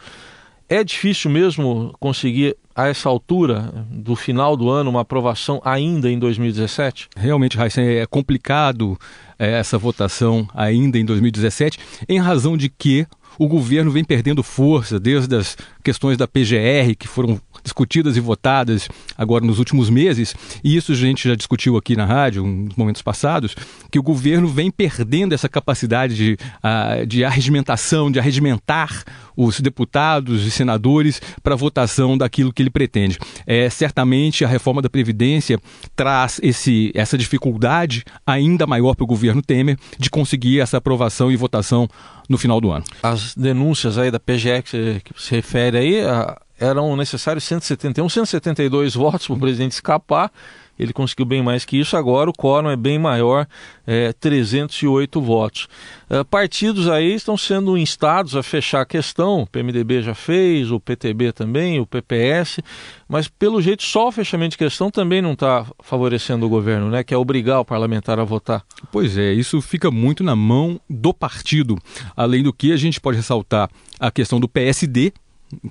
É 0.67 0.83
difícil 0.83 1.29
mesmo 1.29 1.93
conseguir, 1.99 2.57
a 2.75 2.87
essa 2.87 3.07
altura 3.07 3.71
do 3.89 4.15
final 4.15 4.57
do 4.57 4.69
ano, 4.69 4.89
uma 4.89 5.01
aprovação 5.01 5.61
ainda 5.63 6.09
em 6.09 6.17
2017? 6.17 7.07
Realmente, 7.15 7.59
Heisen, 7.59 7.85
é 7.85 8.05
complicado 8.07 8.97
é, 9.37 9.59
essa 9.59 9.77
votação 9.77 10.47
ainda 10.53 10.97
em 10.97 11.05
2017, 11.05 11.77
em 12.09 12.19
razão 12.19 12.57
de 12.57 12.67
que 12.67 13.05
o 13.37 13.47
governo 13.47 13.91
vem 13.91 14.03
perdendo 14.03 14.41
força 14.41 14.99
desde 14.99 15.35
as 15.35 15.55
questões 15.83 16.17
da 16.17 16.27
PGR, 16.27 16.95
que 16.97 17.07
foram 17.07 17.39
discutidas 17.65 18.15
e 18.15 18.19
votadas 18.21 18.87
agora 19.17 19.43
nos 19.43 19.59
últimos 19.59 19.89
meses, 19.89 20.33
e 20.63 20.77
isso 20.77 20.93
a 20.93 20.95
gente 20.95 21.27
já 21.27 21.35
discutiu 21.35 21.75
aqui 21.75 21.95
na 21.95 22.05
rádio 22.05 22.45
nos 22.45 22.75
momentos 22.75 23.01
passados, 23.01 23.55
que 23.91 23.99
o 23.99 24.03
governo 24.03 24.47
vem 24.47 24.71
perdendo 24.71 25.33
essa 25.33 25.49
capacidade 25.49 26.15
de, 26.15 26.37
uh, 26.63 27.05
de 27.05 27.25
arregimentação, 27.25 28.11
de 28.11 28.19
arregimentar 28.19 29.03
os 29.35 29.59
deputados 29.59 30.45
e 30.45 30.51
senadores 30.51 31.21
para 31.43 31.55
votação 31.55 32.17
daquilo 32.17 32.53
que 32.53 32.61
ele 32.61 32.69
pretende. 32.69 33.17
É, 33.45 33.69
certamente 33.69 34.45
a 34.45 34.47
reforma 34.47 34.81
da 34.81 34.89
Previdência 34.89 35.59
traz 35.95 36.39
esse, 36.41 36.91
essa 36.95 37.17
dificuldade 37.17 38.03
ainda 38.25 38.65
maior 38.65 38.95
para 38.95 39.03
o 39.03 39.07
governo 39.07 39.41
Temer 39.41 39.77
de 39.97 40.09
conseguir 40.09 40.61
essa 40.61 40.77
aprovação 40.77 41.31
e 41.31 41.35
votação 41.35 41.89
no 42.29 42.37
final 42.37 42.61
do 42.61 42.71
ano. 42.71 42.85
As 43.03 43.35
denúncias 43.35 43.97
aí 43.97 44.09
da 44.09 44.19
PGE 44.19 44.61
que, 44.63 45.01
se 45.17 45.35
refere 45.35 45.77
aí, 45.77 46.01
a, 46.01 46.39
eram 46.59 46.95
necessários 46.95 47.43
171, 47.43 48.07
172 48.07 48.95
votos 48.95 49.27
para 49.27 49.35
o 49.35 49.39
presidente 49.39 49.73
escapar. 49.73 50.31
Ele 50.77 50.91
conseguiu 50.91 51.25
bem 51.25 51.41
mais 51.41 51.63
que 51.63 51.79
isso. 51.79 51.95
Agora 51.95 52.29
o 52.29 52.33
quórum 52.33 52.69
é 52.69 52.75
bem 52.75 52.99
maior, 52.99 53.47
é, 53.87 54.11
308 54.13 55.21
votos. 55.21 55.67
É, 56.09 56.23
partidos 56.23 56.89
aí 56.89 57.13
estão 57.13 57.37
sendo 57.37 57.77
instados 57.77 58.35
a 58.35 58.43
fechar 58.43 58.81
a 58.81 58.85
questão. 58.85 59.43
O 59.43 59.47
PMDB 59.47 60.01
já 60.01 60.13
fez, 60.13 60.71
o 60.71 60.79
PTB 60.79 61.31
também, 61.31 61.79
o 61.79 61.85
PPS. 61.85 62.59
Mas 63.07 63.27
pelo 63.27 63.61
jeito 63.61 63.83
só 63.83 64.09
o 64.09 64.11
fechamento 64.11 64.51
de 64.51 64.57
questão 64.57 64.91
também 64.91 65.21
não 65.21 65.33
está 65.33 65.65
favorecendo 65.81 66.45
o 66.45 66.49
governo, 66.49 66.89
né? 66.89 67.03
Que 67.03 67.13
é 67.13 67.17
obrigar 67.17 67.61
o 67.61 67.65
parlamentar 67.65 68.19
a 68.19 68.23
votar. 68.23 68.63
Pois 68.91 69.17
é, 69.17 69.31
isso 69.31 69.61
fica 69.61 69.89
muito 69.89 70.23
na 70.23 70.35
mão 70.35 70.79
do 70.89 71.13
partido. 71.13 71.77
Além 72.17 72.43
do 72.43 72.51
que 72.51 72.73
a 72.73 72.77
gente 72.77 72.99
pode 72.99 73.17
ressaltar 73.17 73.69
a 73.97 74.11
questão 74.11 74.39
do 74.39 74.49
PSD, 74.49 75.13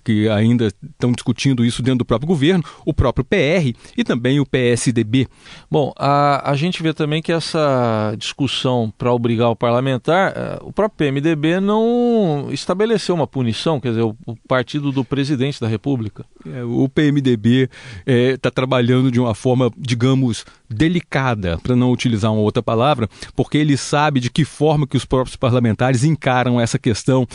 que 0.02 0.28
ainda 0.28 0.66
estão 0.66 1.12
discutindo 1.12 1.64
isso 1.64 1.82
dentro 1.82 1.98
do 1.98 2.04
próprio 2.04 2.28
governo, 2.28 2.64
o 2.84 2.92
próprio 2.92 3.24
PR 3.24 3.76
e 3.96 4.04
também 4.04 4.40
o 4.40 4.46
PSDB. 4.46 5.28
Bom, 5.70 5.92
a, 5.96 6.50
a 6.50 6.56
gente 6.56 6.82
vê 6.82 6.92
também 6.92 7.22
que 7.22 7.32
essa 7.32 8.14
discussão 8.18 8.92
para 8.96 9.12
obrigar 9.12 9.50
o 9.50 9.56
parlamentar, 9.56 10.32
eh, 10.36 10.58
o 10.62 10.72
próprio 10.72 10.98
PMDB 10.98 11.60
não 11.60 12.48
estabeleceu 12.50 13.14
uma 13.14 13.26
punição, 13.26 13.80
quer 13.80 13.90
dizer, 13.90 14.02
o, 14.02 14.16
o 14.26 14.36
partido 14.48 14.92
do 14.92 15.04
presidente 15.04 15.60
da 15.60 15.68
República. 15.68 16.24
É, 16.46 16.62
o 16.62 16.88
PMDB 16.88 17.62
está 17.62 17.72
é, 18.06 18.36
tá 18.36 18.50
trabalhando 18.50 19.10
de 19.10 19.20
uma 19.20 19.34
forma, 19.34 19.70
digamos, 19.76 20.44
delicada, 20.68 21.58
para 21.62 21.76
não 21.76 21.90
utilizar 21.92 22.32
uma 22.32 22.42
outra 22.42 22.62
palavra, 22.62 23.08
porque 23.34 23.58
ele 23.58 23.76
sabe 23.76 24.20
de 24.20 24.30
que 24.30 24.44
forma 24.44 24.86
que 24.86 24.96
os 24.96 25.04
próprios 25.04 25.36
parlamentares 25.36 26.04
encaram 26.04 26.60
essa 26.60 26.78
questão 26.78 27.26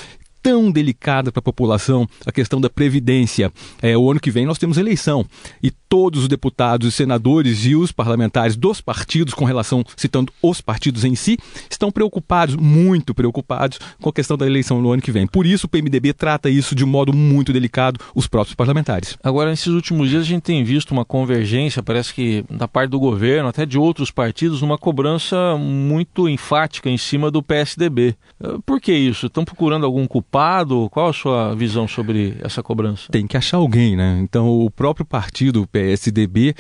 tão 0.42 0.72
delicada 0.72 1.32
para 1.32 1.40
a 1.40 1.44
população, 1.44 2.08
a 2.26 2.32
questão 2.32 2.60
da 2.60 2.70
previdência. 2.70 3.52
É, 3.82 3.98
o 3.98 4.10
ano 4.10 4.20
que 4.20 4.32
vem 4.32 4.46
nós 4.46 4.58
temos 4.58 4.78
eleição 4.78 5.26
e 5.62 5.72
todos 5.90 6.22
os 6.22 6.28
deputados, 6.28 6.88
os 6.88 6.94
senadores 6.94 7.66
e 7.66 7.76
os 7.76 7.92
parlamentares 7.92 8.56
dos 8.56 8.80
partidos, 8.80 9.34
com 9.34 9.44
relação, 9.44 9.84
citando 9.98 10.32
os 10.42 10.62
partidos 10.62 11.04
em 11.04 11.16
si, 11.16 11.38
estão 11.70 11.92
preocupados, 11.92 12.56
muito 12.56 13.14
preocupados, 13.14 13.80
com 14.00 14.10
a 14.10 14.14
questão 14.14 14.38
da 14.38 14.46
eleição 14.46 14.82
no 14.82 14.92
ano 14.92 15.02
que 15.02 15.12
vem. 15.12 15.26
Por 15.26 15.48
isso 15.48 15.66
o 15.66 15.70
PMDB 15.70 16.14
trata 16.14 16.50
isso 16.50 16.76
de 16.76 16.86
modo 16.86 17.12
muito 17.12 17.52
delicado, 17.52 18.00
os 18.14 18.28
próprios 18.28 18.54
parlamentares. 18.54 19.18
Agora, 19.24 19.50
nesses 19.50 19.68
últimos 19.68 20.10
dias, 20.10 20.22
a 20.22 20.28
gente 20.28 20.44
tem 20.44 20.64
visto 20.64 20.92
uma 20.92 21.04
convergência, 21.04 21.82
parece 21.82 22.14
que 22.14 22.46
da 22.50 22.68
parte 22.68 22.92
do 22.92 23.00
governo, 23.00 23.50
até 23.50 23.66
de 23.66 23.78
outros 23.78 24.12
partidos, 24.12 24.62
numa 24.62 24.78
cobrança 24.78 25.58
muito 25.58 26.30
enfática 26.30 26.90
em 26.90 26.98
cima 26.98 27.32
do 27.32 27.42
PSDB. 27.42 28.16
Por 28.66 28.80
que 28.80 28.94
isso? 28.94 29.26
Estão 29.26 29.44
procurando 29.44 29.86
algum 29.86 30.06
culpado? 30.06 30.29
Qual 30.32 31.10
a 31.10 31.14
sua 31.14 31.56
visão 31.56 31.88
sobre 31.88 32.36
essa 32.42 32.62
cobrança? 32.62 33.12
Tem 33.12 33.26
que 33.26 33.38
achar 33.38 33.58
alguém, 33.58 33.96
né? 33.96 34.20
Então, 34.22 34.48
o 34.48 34.70
próprio 34.70 35.06
partido, 35.06 35.62
o 35.62 35.68
PSDB, 35.68 36.56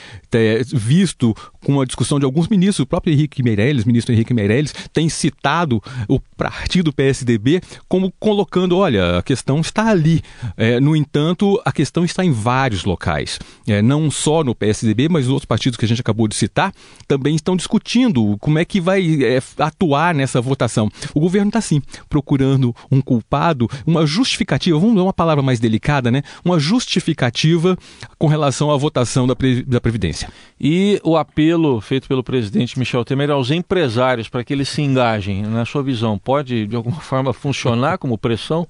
visto 0.74 1.36
com 1.64 1.82
a 1.82 1.86
discussão 1.86 2.20
de 2.20 2.26
alguns 2.26 2.48
ministros, 2.48 2.80
o 2.80 2.86
próprio 2.86 3.14
Henrique 3.14 3.44
Meirelles, 3.44 3.86
ministro 3.86 4.14
Henrique 4.14 4.34
Meirelles, 4.34 4.74
tem 4.94 5.10
citado 5.10 5.82
o 6.08 6.20
partido 6.38 6.94
PSDB 6.94 7.62
como 7.88 8.14
colocando, 8.20 8.78
olha, 8.78 9.18
a 9.18 9.24
questão 9.24 9.60
está 9.60 9.90
ali. 9.90 10.22
É, 10.56 10.80
no 10.80 10.96
entanto, 10.96 11.62
a 11.66 11.72
questão 11.72 12.04
está 12.04 12.24
em 12.24 12.32
vários 12.32 12.86
locais. 12.86 13.40
É, 13.68 13.82
não 13.82 14.10
só 14.10 14.44
no 14.44 14.56
PSDB, 14.56 15.10
mas 15.10 15.26
os 15.26 15.32
outros 15.32 15.46
partidos 15.46 15.78
que 15.78 15.86
a 15.86 15.88
gente 15.88 16.02
acabou 16.02 16.28
de 16.28 16.36
citar 16.36 16.74
também 17.08 17.36
estão 17.36 17.56
discutindo 17.56 18.38
como 18.40 18.60
é 18.60 18.66
que 18.66 18.80
vai 18.80 19.24
é, 19.24 19.42
atuar 19.58 20.14
nessa 20.14 20.40
votação. 20.40 20.90
O 21.14 21.20
governo 21.20 21.50
está 21.50 21.62
sim 21.62 21.82
procurando 22.08 22.76
um 22.92 23.02
culpado, 23.02 23.59
uma 23.86 24.06
justificativa, 24.06 24.78
vamos 24.78 24.96
dar 24.96 25.04
uma 25.04 25.14
palavra 25.14 25.44
mais 25.44 25.60
delicada, 25.60 26.12
né? 26.12 26.22
Uma 26.44 26.60
justificativa 26.60 27.78
com 28.18 28.28
relação 28.28 28.72
à 28.72 28.78
votação 28.78 29.26
da, 29.28 29.36
da 29.66 29.82
Previdência. 29.82 30.30
E 30.60 31.00
o 31.04 31.18
apelo 31.18 31.82
feito 31.82 32.08
pelo 32.08 32.24
presidente 32.24 32.78
Michel 32.78 33.04
Temer 33.04 33.32
aos 33.32 33.52
empresários 33.52 34.30
para 34.30 34.44
que 34.44 34.54
eles 34.54 34.70
se 34.70 34.82
engajem, 34.82 35.44
na 35.44 35.66
sua 35.66 35.82
visão, 35.84 36.18
pode 36.18 36.68
de 36.68 36.76
alguma 36.76 37.00
forma 37.00 37.34
funcionar 37.34 37.98
como 37.98 38.18
pressão? 38.18 38.68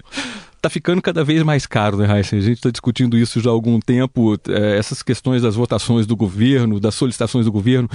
está 0.60 0.68
ficando 0.68 1.00
cada 1.00 1.24
vez 1.24 1.42
mais 1.42 1.66
caro, 1.66 1.96
né, 1.96 2.18
Heisen? 2.18 2.38
A 2.38 2.42
gente 2.42 2.56
está 2.56 2.70
discutindo 2.70 3.16
isso 3.16 3.40
já 3.40 3.48
há 3.48 3.52
algum 3.52 3.80
tempo, 3.80 4.38
é, 4.46 4.76
essas 4.76 5.02
questões 5.02 5.40
das 5.40 5.56
votações 5.56 6.06
do 6.06 6.14
governo, 6.14 6.78
das 6.78 6.94
solicitações 6.94 7.46
do 7.46 7.52
governo, 7.52 7.88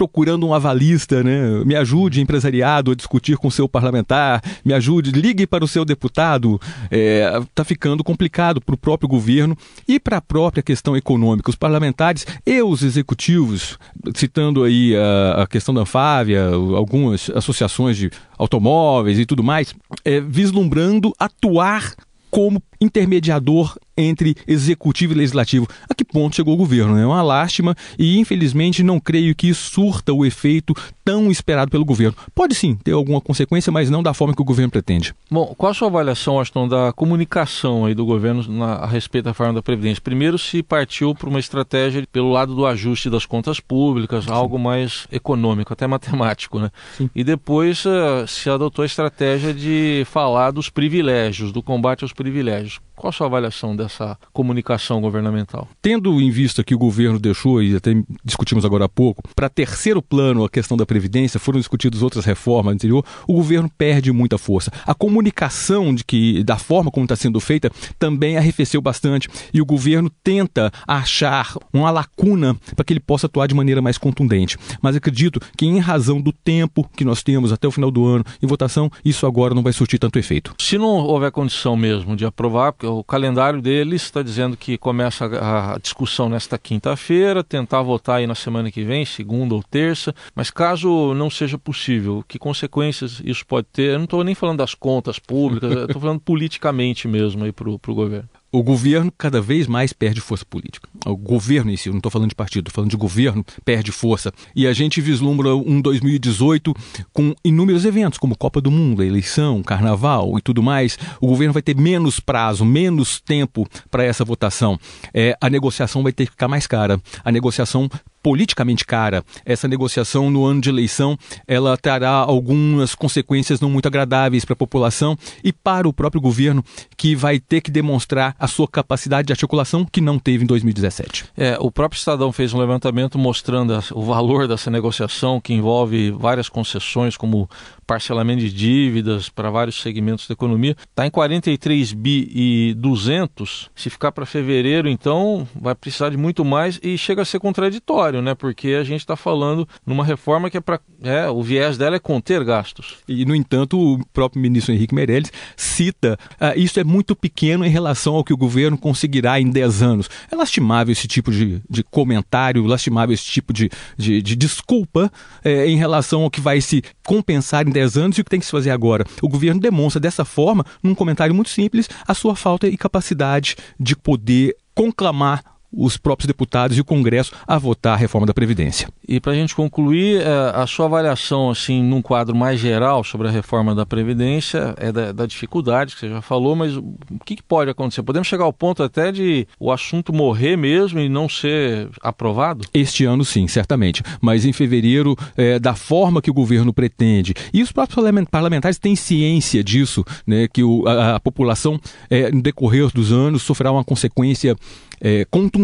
procurando 0.00 0.46
um 0.46 0.54
avalista, 0.54 1.22
né? 1.22 1.62
Me 1.66 1.76
ajude, 1.76 2.22
empresariado, 2.22 2.90
a 2.90 2.94
discutir 2.94 3.36
com 3.36 3.48
o 3.48 3.50
seu 3.50 3.68
parlamentar, 3.68 4.42
me 4.64 4.72
ajude, 4.72 5.10
ligue 5.10 5.46
para 5.46 5.62
o 5.62 5.68
seu 5.68 5.84
deputado. 5.84 6.58
Está 6.84 6.90
é, 6.90 7.42
tá 7.54 7.64
ficando 7.64 8.02
complicado 8.02 8.62
para 8.62 8.74
o 8.74 8.78
próprio 8.78 9.06
governo 9.06 9.54
e 9.86 10.00
para 10.00 10.16
a 10.16 10.22
própria 10.22 10.62
questão 10.62 10.96
econômica. 10.96 11.50
Os 11.50 11.56
parlamentares 11.56 12.26
e 12.46 12.62
os 12.62 12.82
executivos, 12.82 13.78
citando 14.14 14.64
aí 14.64 14.96
a, 14.96 15.42
a 15.42 15.46
questão 15.46 15.74
da 15.74 15.82
Anfávia, 15.82 16.46
algumas 16.46 17.28
associações 17.34 17.98
de 17.98 18.10
automóveis 18.38 19.18
e 19.18 19.26
tudo 19.26 19.44
mais, 19.44 19.74
é, 20.02 20.18
vislumbrando 20.18 21.12
atuar 21.18 21.92
como 22.30 22.62
intermediador 22.80 23.76
entre 24.00 24.34
executivo 24.46 25.12
e 25.12 25.16
legislativo. 25.16 25.68
A 25.88 25.94
que 25.94 26.04
ponto 26.04 26.36
chegou 26.36 26.54
o 26.54 26.56
governo? 26.56 26.98
É 26.98 27.06
uma 27.06 27.22
lástima 27.22 27.76
e, 27.98 28.18
infelizmente, 28.18 28.82
não 28.82 28.98
creio 28.98 29.34
que 29.34 29.48
isso 29.48 29.70
surta 29.70 30.12
o 30.12 30.24
efeito 30.24 30.74
tão 31.04 31.30
esperado 31.30 31.70
pelo 31.70 31.84
governo. 31.84 32.16
Pode 32.34 32.54
sim 32.54 32.76
ter 32.76 32.92
alguma 32.92 33.20
consequência, 33.20 33.72
mas 33.72 33.90
não 33.90 34.02
da 34.02 34.14
forma 34.14 34.34
que 34.34 34.42
o 34.42 34.44
governo 34.44 34.70
pretende. 34.70 35.14
Bom, 35.30 35.54
qual 35.56 35.72
a 35.72 35.74
sua 35.74 35.88
avaliação, 35.88 36.38
Aston, 36.38 36.68
da 36.68 36.92
comunicação 36.92 37.84
aí 37.84 37.94
do 37.94 38.04
governo 38.06 38.44
na, 38.48 38.74
a 38.74 38.86
respeito 38.86 39.24
da 39.24 39.34
forma 39.34 39.54
da 39.54 39.62
Previdência? 39.62 40.00
Primeiro, 40.02 40.38
se 40.38 40.62
partiu 40.62 41.14
para 41.14 41.28
uma 41.28 41.40
estratégia 41.40 42.06
pelo 42.12 42.30
lado 42.30 42.54
do 42.54 42.66
ajuste 42.66 43.10
das 43.10 43.26
contas 43.26 43.60
públicas, 43.60 44.24
sim. 44.24 44.30
algo 44.30 44.58
mais 44.58 45.06
econômico, 45.10 45.72
até 45.72 45.86
matemático, 45.86 46.58
né? 46.58 46.70
Sim. 46.96 47.10
E 47.14 47.24
depois 47.24 47.84
uh, 47.84 48.26
se 48.26 48.48
adotou 48.48 48.82
a 48.82 48.86
estratégia 48.86 49.52
de 49.52 50.04
falar 50.06 50.50
dos 50.50 50.68
privilégios, 50.68 51.52
do 51.52 51.62
combate 51.62 52.04
aos 52.04 52.12
privilégios. 52.12 52.80
Qual 53.00 53.08
a 53.08 53.12
sua 53.12 53.28
avaliação 53.28 53.74
dessa 53.74 54.18
comunicação 54.30 55.00
governamental? 55.00 55.66
Tendo 55.80 56.20
em 56.20 56.30
vista 56.30 56.62
que 56.62 56.74
o 56.74 56.78
governo 56.78 57.18
deixou, 57.18 57.62
e 57.62 57.74
até 57.74 57.94
discutimos 58.22 58.62
agora 58.62 58.84
há 58.84 58.88
pouco, 58.90 59.22
para 59.34 59.48
terceiro 59.48 60.02
plano 60.02 60.44
a 60.44 60.50
questão 60.50 60.76
da 60.76 60.84
Previdência, 60.84 61.40
foram 61.40 61.58
discutidas 61.58 62.02
outras 62.02 62.26
reformas 62.26 62.74
anterior, 62.74 63.02
o 63.26 63.32
governo 63.32 63.70
perde 63.78 64.12
muita 64.12 64.36
força. 64.36 64.70
A 64.86 64.94
comunicação 64.94 65.94
de 65.94 66.04
que, 66.04 66.44
da 66.44 66.58
forma 66.58 66.90
como 66.90 67.06
está 67.06 67.16
sendo 67.16 67.40
feita 67.40 67.70
também 67.98 68.36
arrefeceu 68.36 68.82
bastante 68.82 69.30
e 69.54 69.62
o 69.62 69.64
governo 69.64 70.10
tenta 70.22 70.70
achar 70.86 71.56
uma 71.72 71.90
lacuna 71.90 72.54
para 72.76 72.84
que 72.84 72.92
ele 72.92 73.00
possa 73.00 73.24
atuar 73.24 73.46
de 73.46 73.54
maneira 73.54 73.80
mais 73.80 73.96
contundente. 73.96 74.58
Mas 74.82 74.94
acredito 74.94 75.40
que, 75.56 75.64
em 75.64 75.78
razão 75.78 76.20
do 76.20 76.32
tempo 76.32 76.86
que 76.94 77.04
nós 77.06 77.22
temos 77.22 77.50
até 77.50 77.66
o 77.66 77.70
final 77.70 77.90
do 77.90 78.04
ano 78.04 78.26
em 78.42 78.46
votação, 78.46 78.90
isso 79.02 79.26
agora 79.26 79.54
não 79.54 79.62
vai 79.62 79.72
surtir 79.72 79.98
tanto 79.98 80.18
efeito. 80.18 80.54
Se 80.58 80.76
não 80.76 80.98
houver 80.98 81.32
condição 81.32 81.74
mesmo 81.78 82.14
de 82.14 82.26
aprovar, 82.26 82.74
porque 82.74 82.89
o 82.98 83.04
calendário 83.04 83.60
deles 83.60 84.02
está 84.02 84.22
dizendo 84.22 84.56
que 84.56 84.76
começa 84.76 85.26
a, 85.26 85.74
a 85.74 85.78
discussão 85.78 86.28
nesta 86.28 86.58
quinta-feira, 86.58 87.44
tentar 87.44 87.82
votar 87.82 88.16
aí 88.16 88.26
na 88.26 88.34
semana 88.34 88.70
que 88.70 88.82
vem, 88.84 89.04
segunda 89.04 89.54
ou 89.54 89.62
terça, 89.62 90.14
mas 90.34 90.50
caso 90.50 91.14
não 91.14 91.30
seja 91.30 91.58
possível, 91.58 92.24
que 92.26 92.38
consequências 92.38 93.20
isso 93.24 93.46
pode 93.46 93.66
ter? 93.72 93.92
Eu 93.92 93.98
não 93.98 94.04
estou 94.04 94.24
nem 94.24 94.34
falando 94.34 94.58
das 94.58 94.74
contas 94.74 95.18
públicas, 95.18 95.70
estou 95.72 96.00
falando 96.00 96.20
politicamente 96.24 97.06
mesmo 97.06 97.44
aí 97.44 97.52
para 97.52 97.68
o 97.68 97.78
governo 97.94 98.28
o 98.52 98.62
governo 98.62 99.12
cada 99.16 99.40
vez 99.40 99.66
mais 99.66 99.92
perde 99.92 100.20
força 100.20 100.44
política. 100.44 100.88
O 101.06 101.16
governo 101.16 101.70
em 101.70 101.76
si, 101.76 101.88
eu 101.88 101.92
não 101.92 101.98
estou 101.98 102.10
falando 102.10 102.30
de 102.30 102.34
partido, 102.34 102.68
estou 102.68 102.74
falando 102.74 102.90
de 102.90 102.96
governo, 102.96 103.44
perde 103.64 103.92
força. 103.92 104.32
E 104.54 104.66
a 104.66 104.72
gente 104.72 105.00
vislumbra 105.00 105.54
um 105.54 105.80
2018 105.80 106.74
com 107.12 107.34
inúmeros 107.44 107.84
eventos, 107.84 108.18
como 108.18 108.36
Copa 108.36 108.60
do 108.60 108.70
Mundo, 108.70 109.02
eleição, 109.02 109.62
carnaval 109.62 110.36
e 110.38 110.42
tudo 110.42 110.62
mais. 110.62 110.98
O 111.20 111.26
governo 111.26 111.52
vai 111.52 111.62
ter 111.62 111.76
menos 111.76 112.18
prazo, 112.18 112.64
menos 112.64 113.20
tempo 113.20 113.68
para 113.90 114.04
essa 114.04 114.24
votação. 114.24 114.78
É, 115.14 115.36
a 115.40 115.48
negociação 115.48 116.02
vai 116.02 116.12
ter 116.12 116.26
que 116.26 116.32
ficar 116.32 116.48
mais 116.48 116.66
cara. 116.66 117.00
A 117.24 117.30
negociação 117.30 117.88
politicamente 118.22 118.84
cara. 118.84 119.24
Essa 119.44 119.68
negociação 119.68 120.30
no 120.30 120.44
ano 120.44 120.60
de 120.60 120.68
eleição, 120.68 121.16
ela 121.46 121.76
trará 121.76 122.10
algumas 122.10 122.94
consequências 122.94 123.60
não 123.60 123.70
muito 123.70 123.86
agradáveis 123.86 124.44
para 124.44 124.54
a 124.54 124.56
população 124.56 125.16
e 125.42 125.52
para 125.52 125.88
o 125.88 125.92
próprio 125.92 126.20
governo, 126.20 126.64
que 126.96 127.14
vai 127.14 127.38
ter 127.38 127.60
que 127.60 127.70
demonstrar 127.70 128.34
a 128.38 128.46
sua 128.46 128.68
capacidade 128.68 129.26
de 129.26 129.32
articulação 129.32 129.84
que 129.84 130.00
não 130.00 130.18
teve 130.18 130.44
em 130.44 130.46
2017. 130.46 131.26
É, 131.36 131.56
o 131.60 131.70
próprio 131.70 131.98
Estadão 131.98 132.32
fez 132.32 132.52
um 132.52 132.58
levantamento 132.58 133.18
mostrando 133.18 133.78
o 133.92 134.02
valor 134.02 134.48
dessa 134.48 134.70
negociação, 134.70 135.40
que 135.40 135.52
envolve 135.52 136.10
várias 136.10 136.48
concessões, 136.48 137.16
como 137.16 137.48
parcelamento 137.86 138.40
de 138.40 138.52
dívidas 138.52 139.28
para 139.28 139.50
vários 139.50 139.80
segmentos 139.80 140.28
da 140.28 140.32
economia, 140.32 140.76
está 140.88 141.06
em 141.06 141.10
43 141.10 141.92
bi 141.92 142.30
e 142.32 142.74
200. 142.74 143.68
Se 143.74 143.90
ficar 143.90 144.12
para 144.12 144.24
fevereiro, 144.24 144.88
então 144.88 145.46
vai 145.60 145.74
precisar 145.74 146.10
de 146.10 146.16
muito 146.16 146.44
mais 146.44 146.78
e 146.82 146.96
chega 146.96 147.22
a 147.22 147.24
ser 147.24 147.40
contraditório, 147.40 148.09
né? 148.22 148.34
Porque 148.34 148.68
a 148.68 148.84
gente 148.84 149.00
está 149.00 149.16
falando 149.16 149.68
numa 149.84 150.04
reforma 150.04 150.48
que 150.48 150.56
é 150.56 150.60
para, 150.60 150.80
é, 151.02 151.28
o 151.28 151.42
viés 151.42 151.76
dela 151.76 151.96
é 151.96 151.98
conter 151.98 152.44
gastos. 152.44 152.96
E 153.06 153.24
no 153.24 153.34
entanto, 153.34 153.78
o 153.78 154.04
próprio 154.12 154.40
ministro 154.40 154.72
Henrique 154.72 154.94
Meirelles 154.94 155.32
cita 155.56 156.18
uh, 156.40 156.58
isso 156.58 156.80
é 156.80 156.84
muito 156.84 157.14
pequeno 157.14 157.64
em 157.64 157.70
relação 157.70 158.14
ao 158.14 158.24
que 158.24 158.32
o 158.32 158.36
governo 158.36 158.78
conseguirá 158.78 159.40
em 159.40 159.50
10 159.50 159.82
anos. 159.82 160.10
É 160.30 160.36
lastimável 160.36 160.92
esse 160.92 161.06
tipo 161.06 161.30
de, 161.30 161.60
de 161.68 161.82
comentário, 161.82 162.64
lastimável 162.64 163.12
esse 163.12 163.26
tipo 163.26 163.52
de, 163.52 163.70
de, 163.96 164.22
de 164.22 164.36
desculpa 164.36 165.12
eh, 165.44 165.66
em 165.66 165.76
relação 165.76 166.22
ao 166.22 166.30
que 166.30 166.40
vai 166.40 166.60
se 166.60 166.82
compensar 167.04 167.66
em 167.66 167.70
10 167.70 167.90
10 167.90 167.96
anos 167.96 168.18
e 168.18 168.20
o 168.20 168.24
que 168.24 168.30
tem 168.30 168.40
que 168.40 168.46
se 168.46 168.52
fazer 168.52 168.70
agora. 168.70 169.04
O 169.22 169.28
governo 169.28 169.60
demonstra 169.60 170.00
dessa 170.00 170.24
forma, 170.24 170.64
num 170.82 170.94
comentário 170.94 171.34
muito 171.34 171.50
simples, 171.50 171.88
a 172.06 172.14
sua 172.14 172.36
falta 172.36 172.68
e 172.68 172.76
capacidade 172.76 173.56
de 173.78 173.96
poder 173.96 174.56
conclamar 174.74 175.42
os 175.72 175.96
próprios 175.96 176.26
deputados 176.26 176.76
e 176.76 176.80
o 176.80 176.84
Congresso 176.84 177.32
a 177.46 177.58
votar 177.58 177.94
a 177.94 177.96
reforma 177.96 178.26
da 178.26 178.34
Previdência. 178.34 178.88
E 179.06 179.20
para 179.20 179.32
a 179.32 179.34
gente 179.34 179.54
concluir, 179.54 180.20
é, 180.20 180.26
a 180.54 180.66
sua 180.66 180.86
avaliação, 180.86 181.50
assim, 181.50 181.82
num 181.82 182.02
quadro 182.02 182.34
mais 182.34 182.58
geral 182.58 183.04
sobre 183.04 183.28
a 183.28 183.30
reforma 183.30 183.74
da 183.74 183.86
Previdência, 183.86 184.74
é 184.76 184.90
da, 184.90 185.12
da 185.12 185.26
dificuldade 185.26 185.94
que 185.94 186.00
você 186.00 186.08
já 186.08 186.20
falou, 186.20 186.56
mas 186.56 186.76
o 186.76 186.94
que, 187.24 187.36
que, 187.36 187.42
pode 187.42 187.70
acontecer? 187.70 188.02
Podemos 188.02 188.28
chegar 188.28 188.44
ao 188.44 188.52
ponto 188.52 188.82
até 188.82 189.12
de 189.12 189.46
o 189.58 189.70
assunto 189.70 190.12
morrer 190.12 190.56
mesmo 190.56 191.00
e 191.00 191.08
não 191.08 191.28
ser 191.28 191.88
aprovado? 192.02 192.64
Este 192.74 193.04
ano, 193.04 193.24
sim, 193.24 193.46
certamente. 193.46 194.02
Mas 194.20 194.44
em 194.44 194.52
fevereiro, 194.52 195.16
é, 195.36 195.58
da 195.58 195.74
forma 195.74 196.22
que 196.22 196.30
o 196.30 196.34
governo 196.34 196.72
pretende, 196.72 197.34
e 197.52 197.62
os 197.62 197.72
próprios 197.72 198.00
parlamentares 198.30 198.78
têm 198.78 198.96
ciência 198.96 199.62
disso, 199.62 200.04
né, 200.26 200.48
que 200.52 200.62
o, 200.62 200.86
a, 200.86 201.16
a 201.16 201.20
população, 201.20 201.80
é, 202.08 202.30
no 202.30 202.42
decorrer 202.42 202.88
dos 202.92 203.12
anos, 203.12 203.42
sofrerá 203.42 203.72
uma 203.72 203.84
consequência 203.84 204.56
é, 205.00 205.24
contundente 205.30 205.59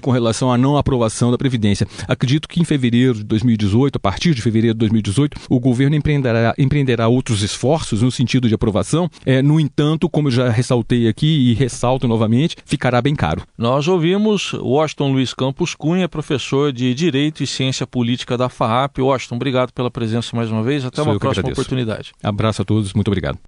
com 0.00 0.10
relação 0.10 0.50
à 0.52 0.58
não 0.58 0.76
aprovação 0.76 1.30
da 1.30 1.38
Previdência. 1.38 1.86
Acredito 2.08 2.48
que 2.48 2.60
em 2.60 2.64
fevereiro 2.64 3.14
de 3.14 3.24
2018, 3.24 3.96
a 3.96 4.00
partir 4.00 4.34
de 4.34 4.42
fevereiro 4.42 4.74
de 4.74 4.78
2018, 4.80 5.40
o 5.48 5.60
governo 5.60 5.96
empreenderá, 5.96 6.54
empreenderá 6.58 7.08
outros 7.08 7.42
esforços 7.42 8.02
no 8.02 8.10
sentido 8.10 8.48
de 8.48 8.54
aprovação. 8.54 9.08
É, 9.24 9.42
no 9.42 9.60
entanto, 9.60 10.08
como 10.08 10.28
eu 10.28 10.32
já 10.32 10.48
ressaltei 10.48 11.08
aqui 11.08 11.50
e 11.50 11.54
ressalto 11.54 12.08
novamente, 12.08 12.56
ficará 12.64 13.00
bem 13.00 13.14
caro. 13.14 13.42
Nós 13.56 13.88
ouvimos 13.88 14.52
Washington 14.54 15.12
Luiz 15.12 15.34
Campos 15.34 15.74
Cunha, 15.74 16.08
professor 16.08 16.72
de 16.72 16.94
Direito 16.94 17.42
e 17.42 17.46
Ciência 17.46 17.86
Política 17.86 18.36
da 18.36 18.48
FAAP. 18.48 18.98
Washington, 18.98 19.36
obrigado 19.36 19.72
pela 19.72 19.90
presença 19.90 20.36
mais 20.36 20.50
uma 20.50 20.62
vez. 20.62 20.84
Até 20.84 21.02
Sou 21.02 21.12
uma 21.12 21.18
próxima 21.18 21.48
oportunidade. 21.48 22.12
Abraço 22.22 22.62
a 22.62 22.64
todos, 22.64 22.92
muito 22.92 23.08
obrigado. 23.08 23.38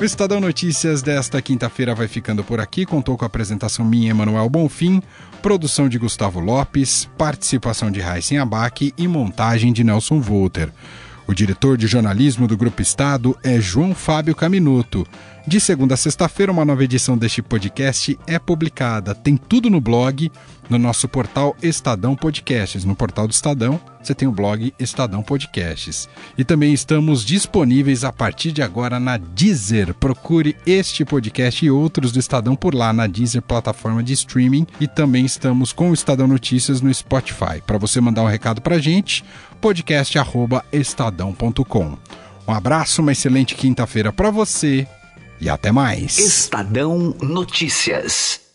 O 0.00 0.04
Estadão 0.04 0.40
Notícias 0.40 1.02
desta 1.02 1.42
quinta-feira 1.42 1.92
vai 1.92 2.06
ficando 2.06 2.44
por 2.44 2.60
aqui. 2.60 2.86
Contou 2.86 3.18
com 3.18 3.24
a 3.24 3.26
apresentação 3.26 3.84
minha, 3.84 4.10
Emanuel 4.10 4.48
Bonfim, 4.48 5.02
produção 5.42 5.88
de 5.88 5.98
Gustavo 5.98 6.38
Lopes, 6.38 7.10
participação 7.18 7.90
de 7.90 7.98
Raíssen 7.98 8.38
Abac 8.38 8.94
e 8.96 9.08
montagem 9.08 9.72
de 9.72 9.82
Nelson 9.82 10.20
Volter. 10.20 10.70
O 11.28 11.34
diretor 11.34 11.76
de 11.76 11.86
jornalismo 11.86 12.48
do 12.48 12.56
Grupo 12.56 12.80
Estado 12.80 13.36
é 13.44 13.60
João 13.60 13.94
Fábio 13.94 14.34
Caminuto. 14.34 15.06
De 15.46 15.60
segunda 15.60 15.92
a 15.92 15.96
sexta-feira, 15.96 16.52
uma 16.52 16.64
nova 16.64 16.84
edição 16.84 17.16
deste 17.16 17.42
podcast 17.42 18.18
é 18.26 18.38
publicada. 18.38 19.14
Tem 19.14 19.34
tudo 19.36 19.70
no 19.70 19.80
blog, 19.80 20.30
no 20.68 20.78
nosso 20.78 21.08
portal 21.08 21.56
Estadão 21.62 22.14
Podcasts. 22.14 22.84
No 22.84 22.94
portal 22.94 23.26
do 23.26 23.32
Estadão, 23.32 23.80
você 24.02 24.14
tem 24.14 24.28
o 24.28 24.32
blog 24.32 24.74
Estadão 24.78 25.22
Podcasts. 25.22 26.06
E 26.36 26.44
também 26.44 26.74
estamos 26.74 27.24
disponíveis 27.24 28.04
a 28.04 28.12
partir 28.12 28.52
de 28.52 28.60
agora 28.60 29.00
na 29.00 29.16
Deezer. 29.16 29.94
Procure 29.94 30.54
este 30.66 31.02
podcast 31.02 31.64
e 31.64 31.70
outros 31.70 32.12
do 32.12 32.18
Estadão 32.18 32.54
por 32.54 32.74
lá 32.74 32.92
na 32.92 33.06
Deezer, 33.06 33.40
plataforma 33.40 34.02
de 34.02 34.12
streaming. 34.12 34.66
E 34.78 34.86
também 34.86 35.24
estamos 35.24 35.72
com 35.72 35.90
o 35.90 35.94
Estadão 35.94 36.26
Notícias 36.26 36.82
no 36.82 36.92
Spotify. 36.92 37.62
Para 37.66 37.78
você 37.78 38.02
mandar 38.02 38.22
um 38.22 38.28
recado 38.28 38.60
para 38.60 38.76
a 38.76 38.80
gente, 38.80 39.24
podcast@estadão.com. 39.60 41.98
Um 42.46 42.52
abraço, 42.52 43.02
uma 43.02 43.12
excelente 43.12 43.54
quinta-feira 43.54 44.12
para 44.12 44.30
você 44.30 44.86
e 45.40 45.48
até 45.48 45.70
mais. 45.70 46.18
Estadão 46.18 47.14
Notícias. 47.20 48.47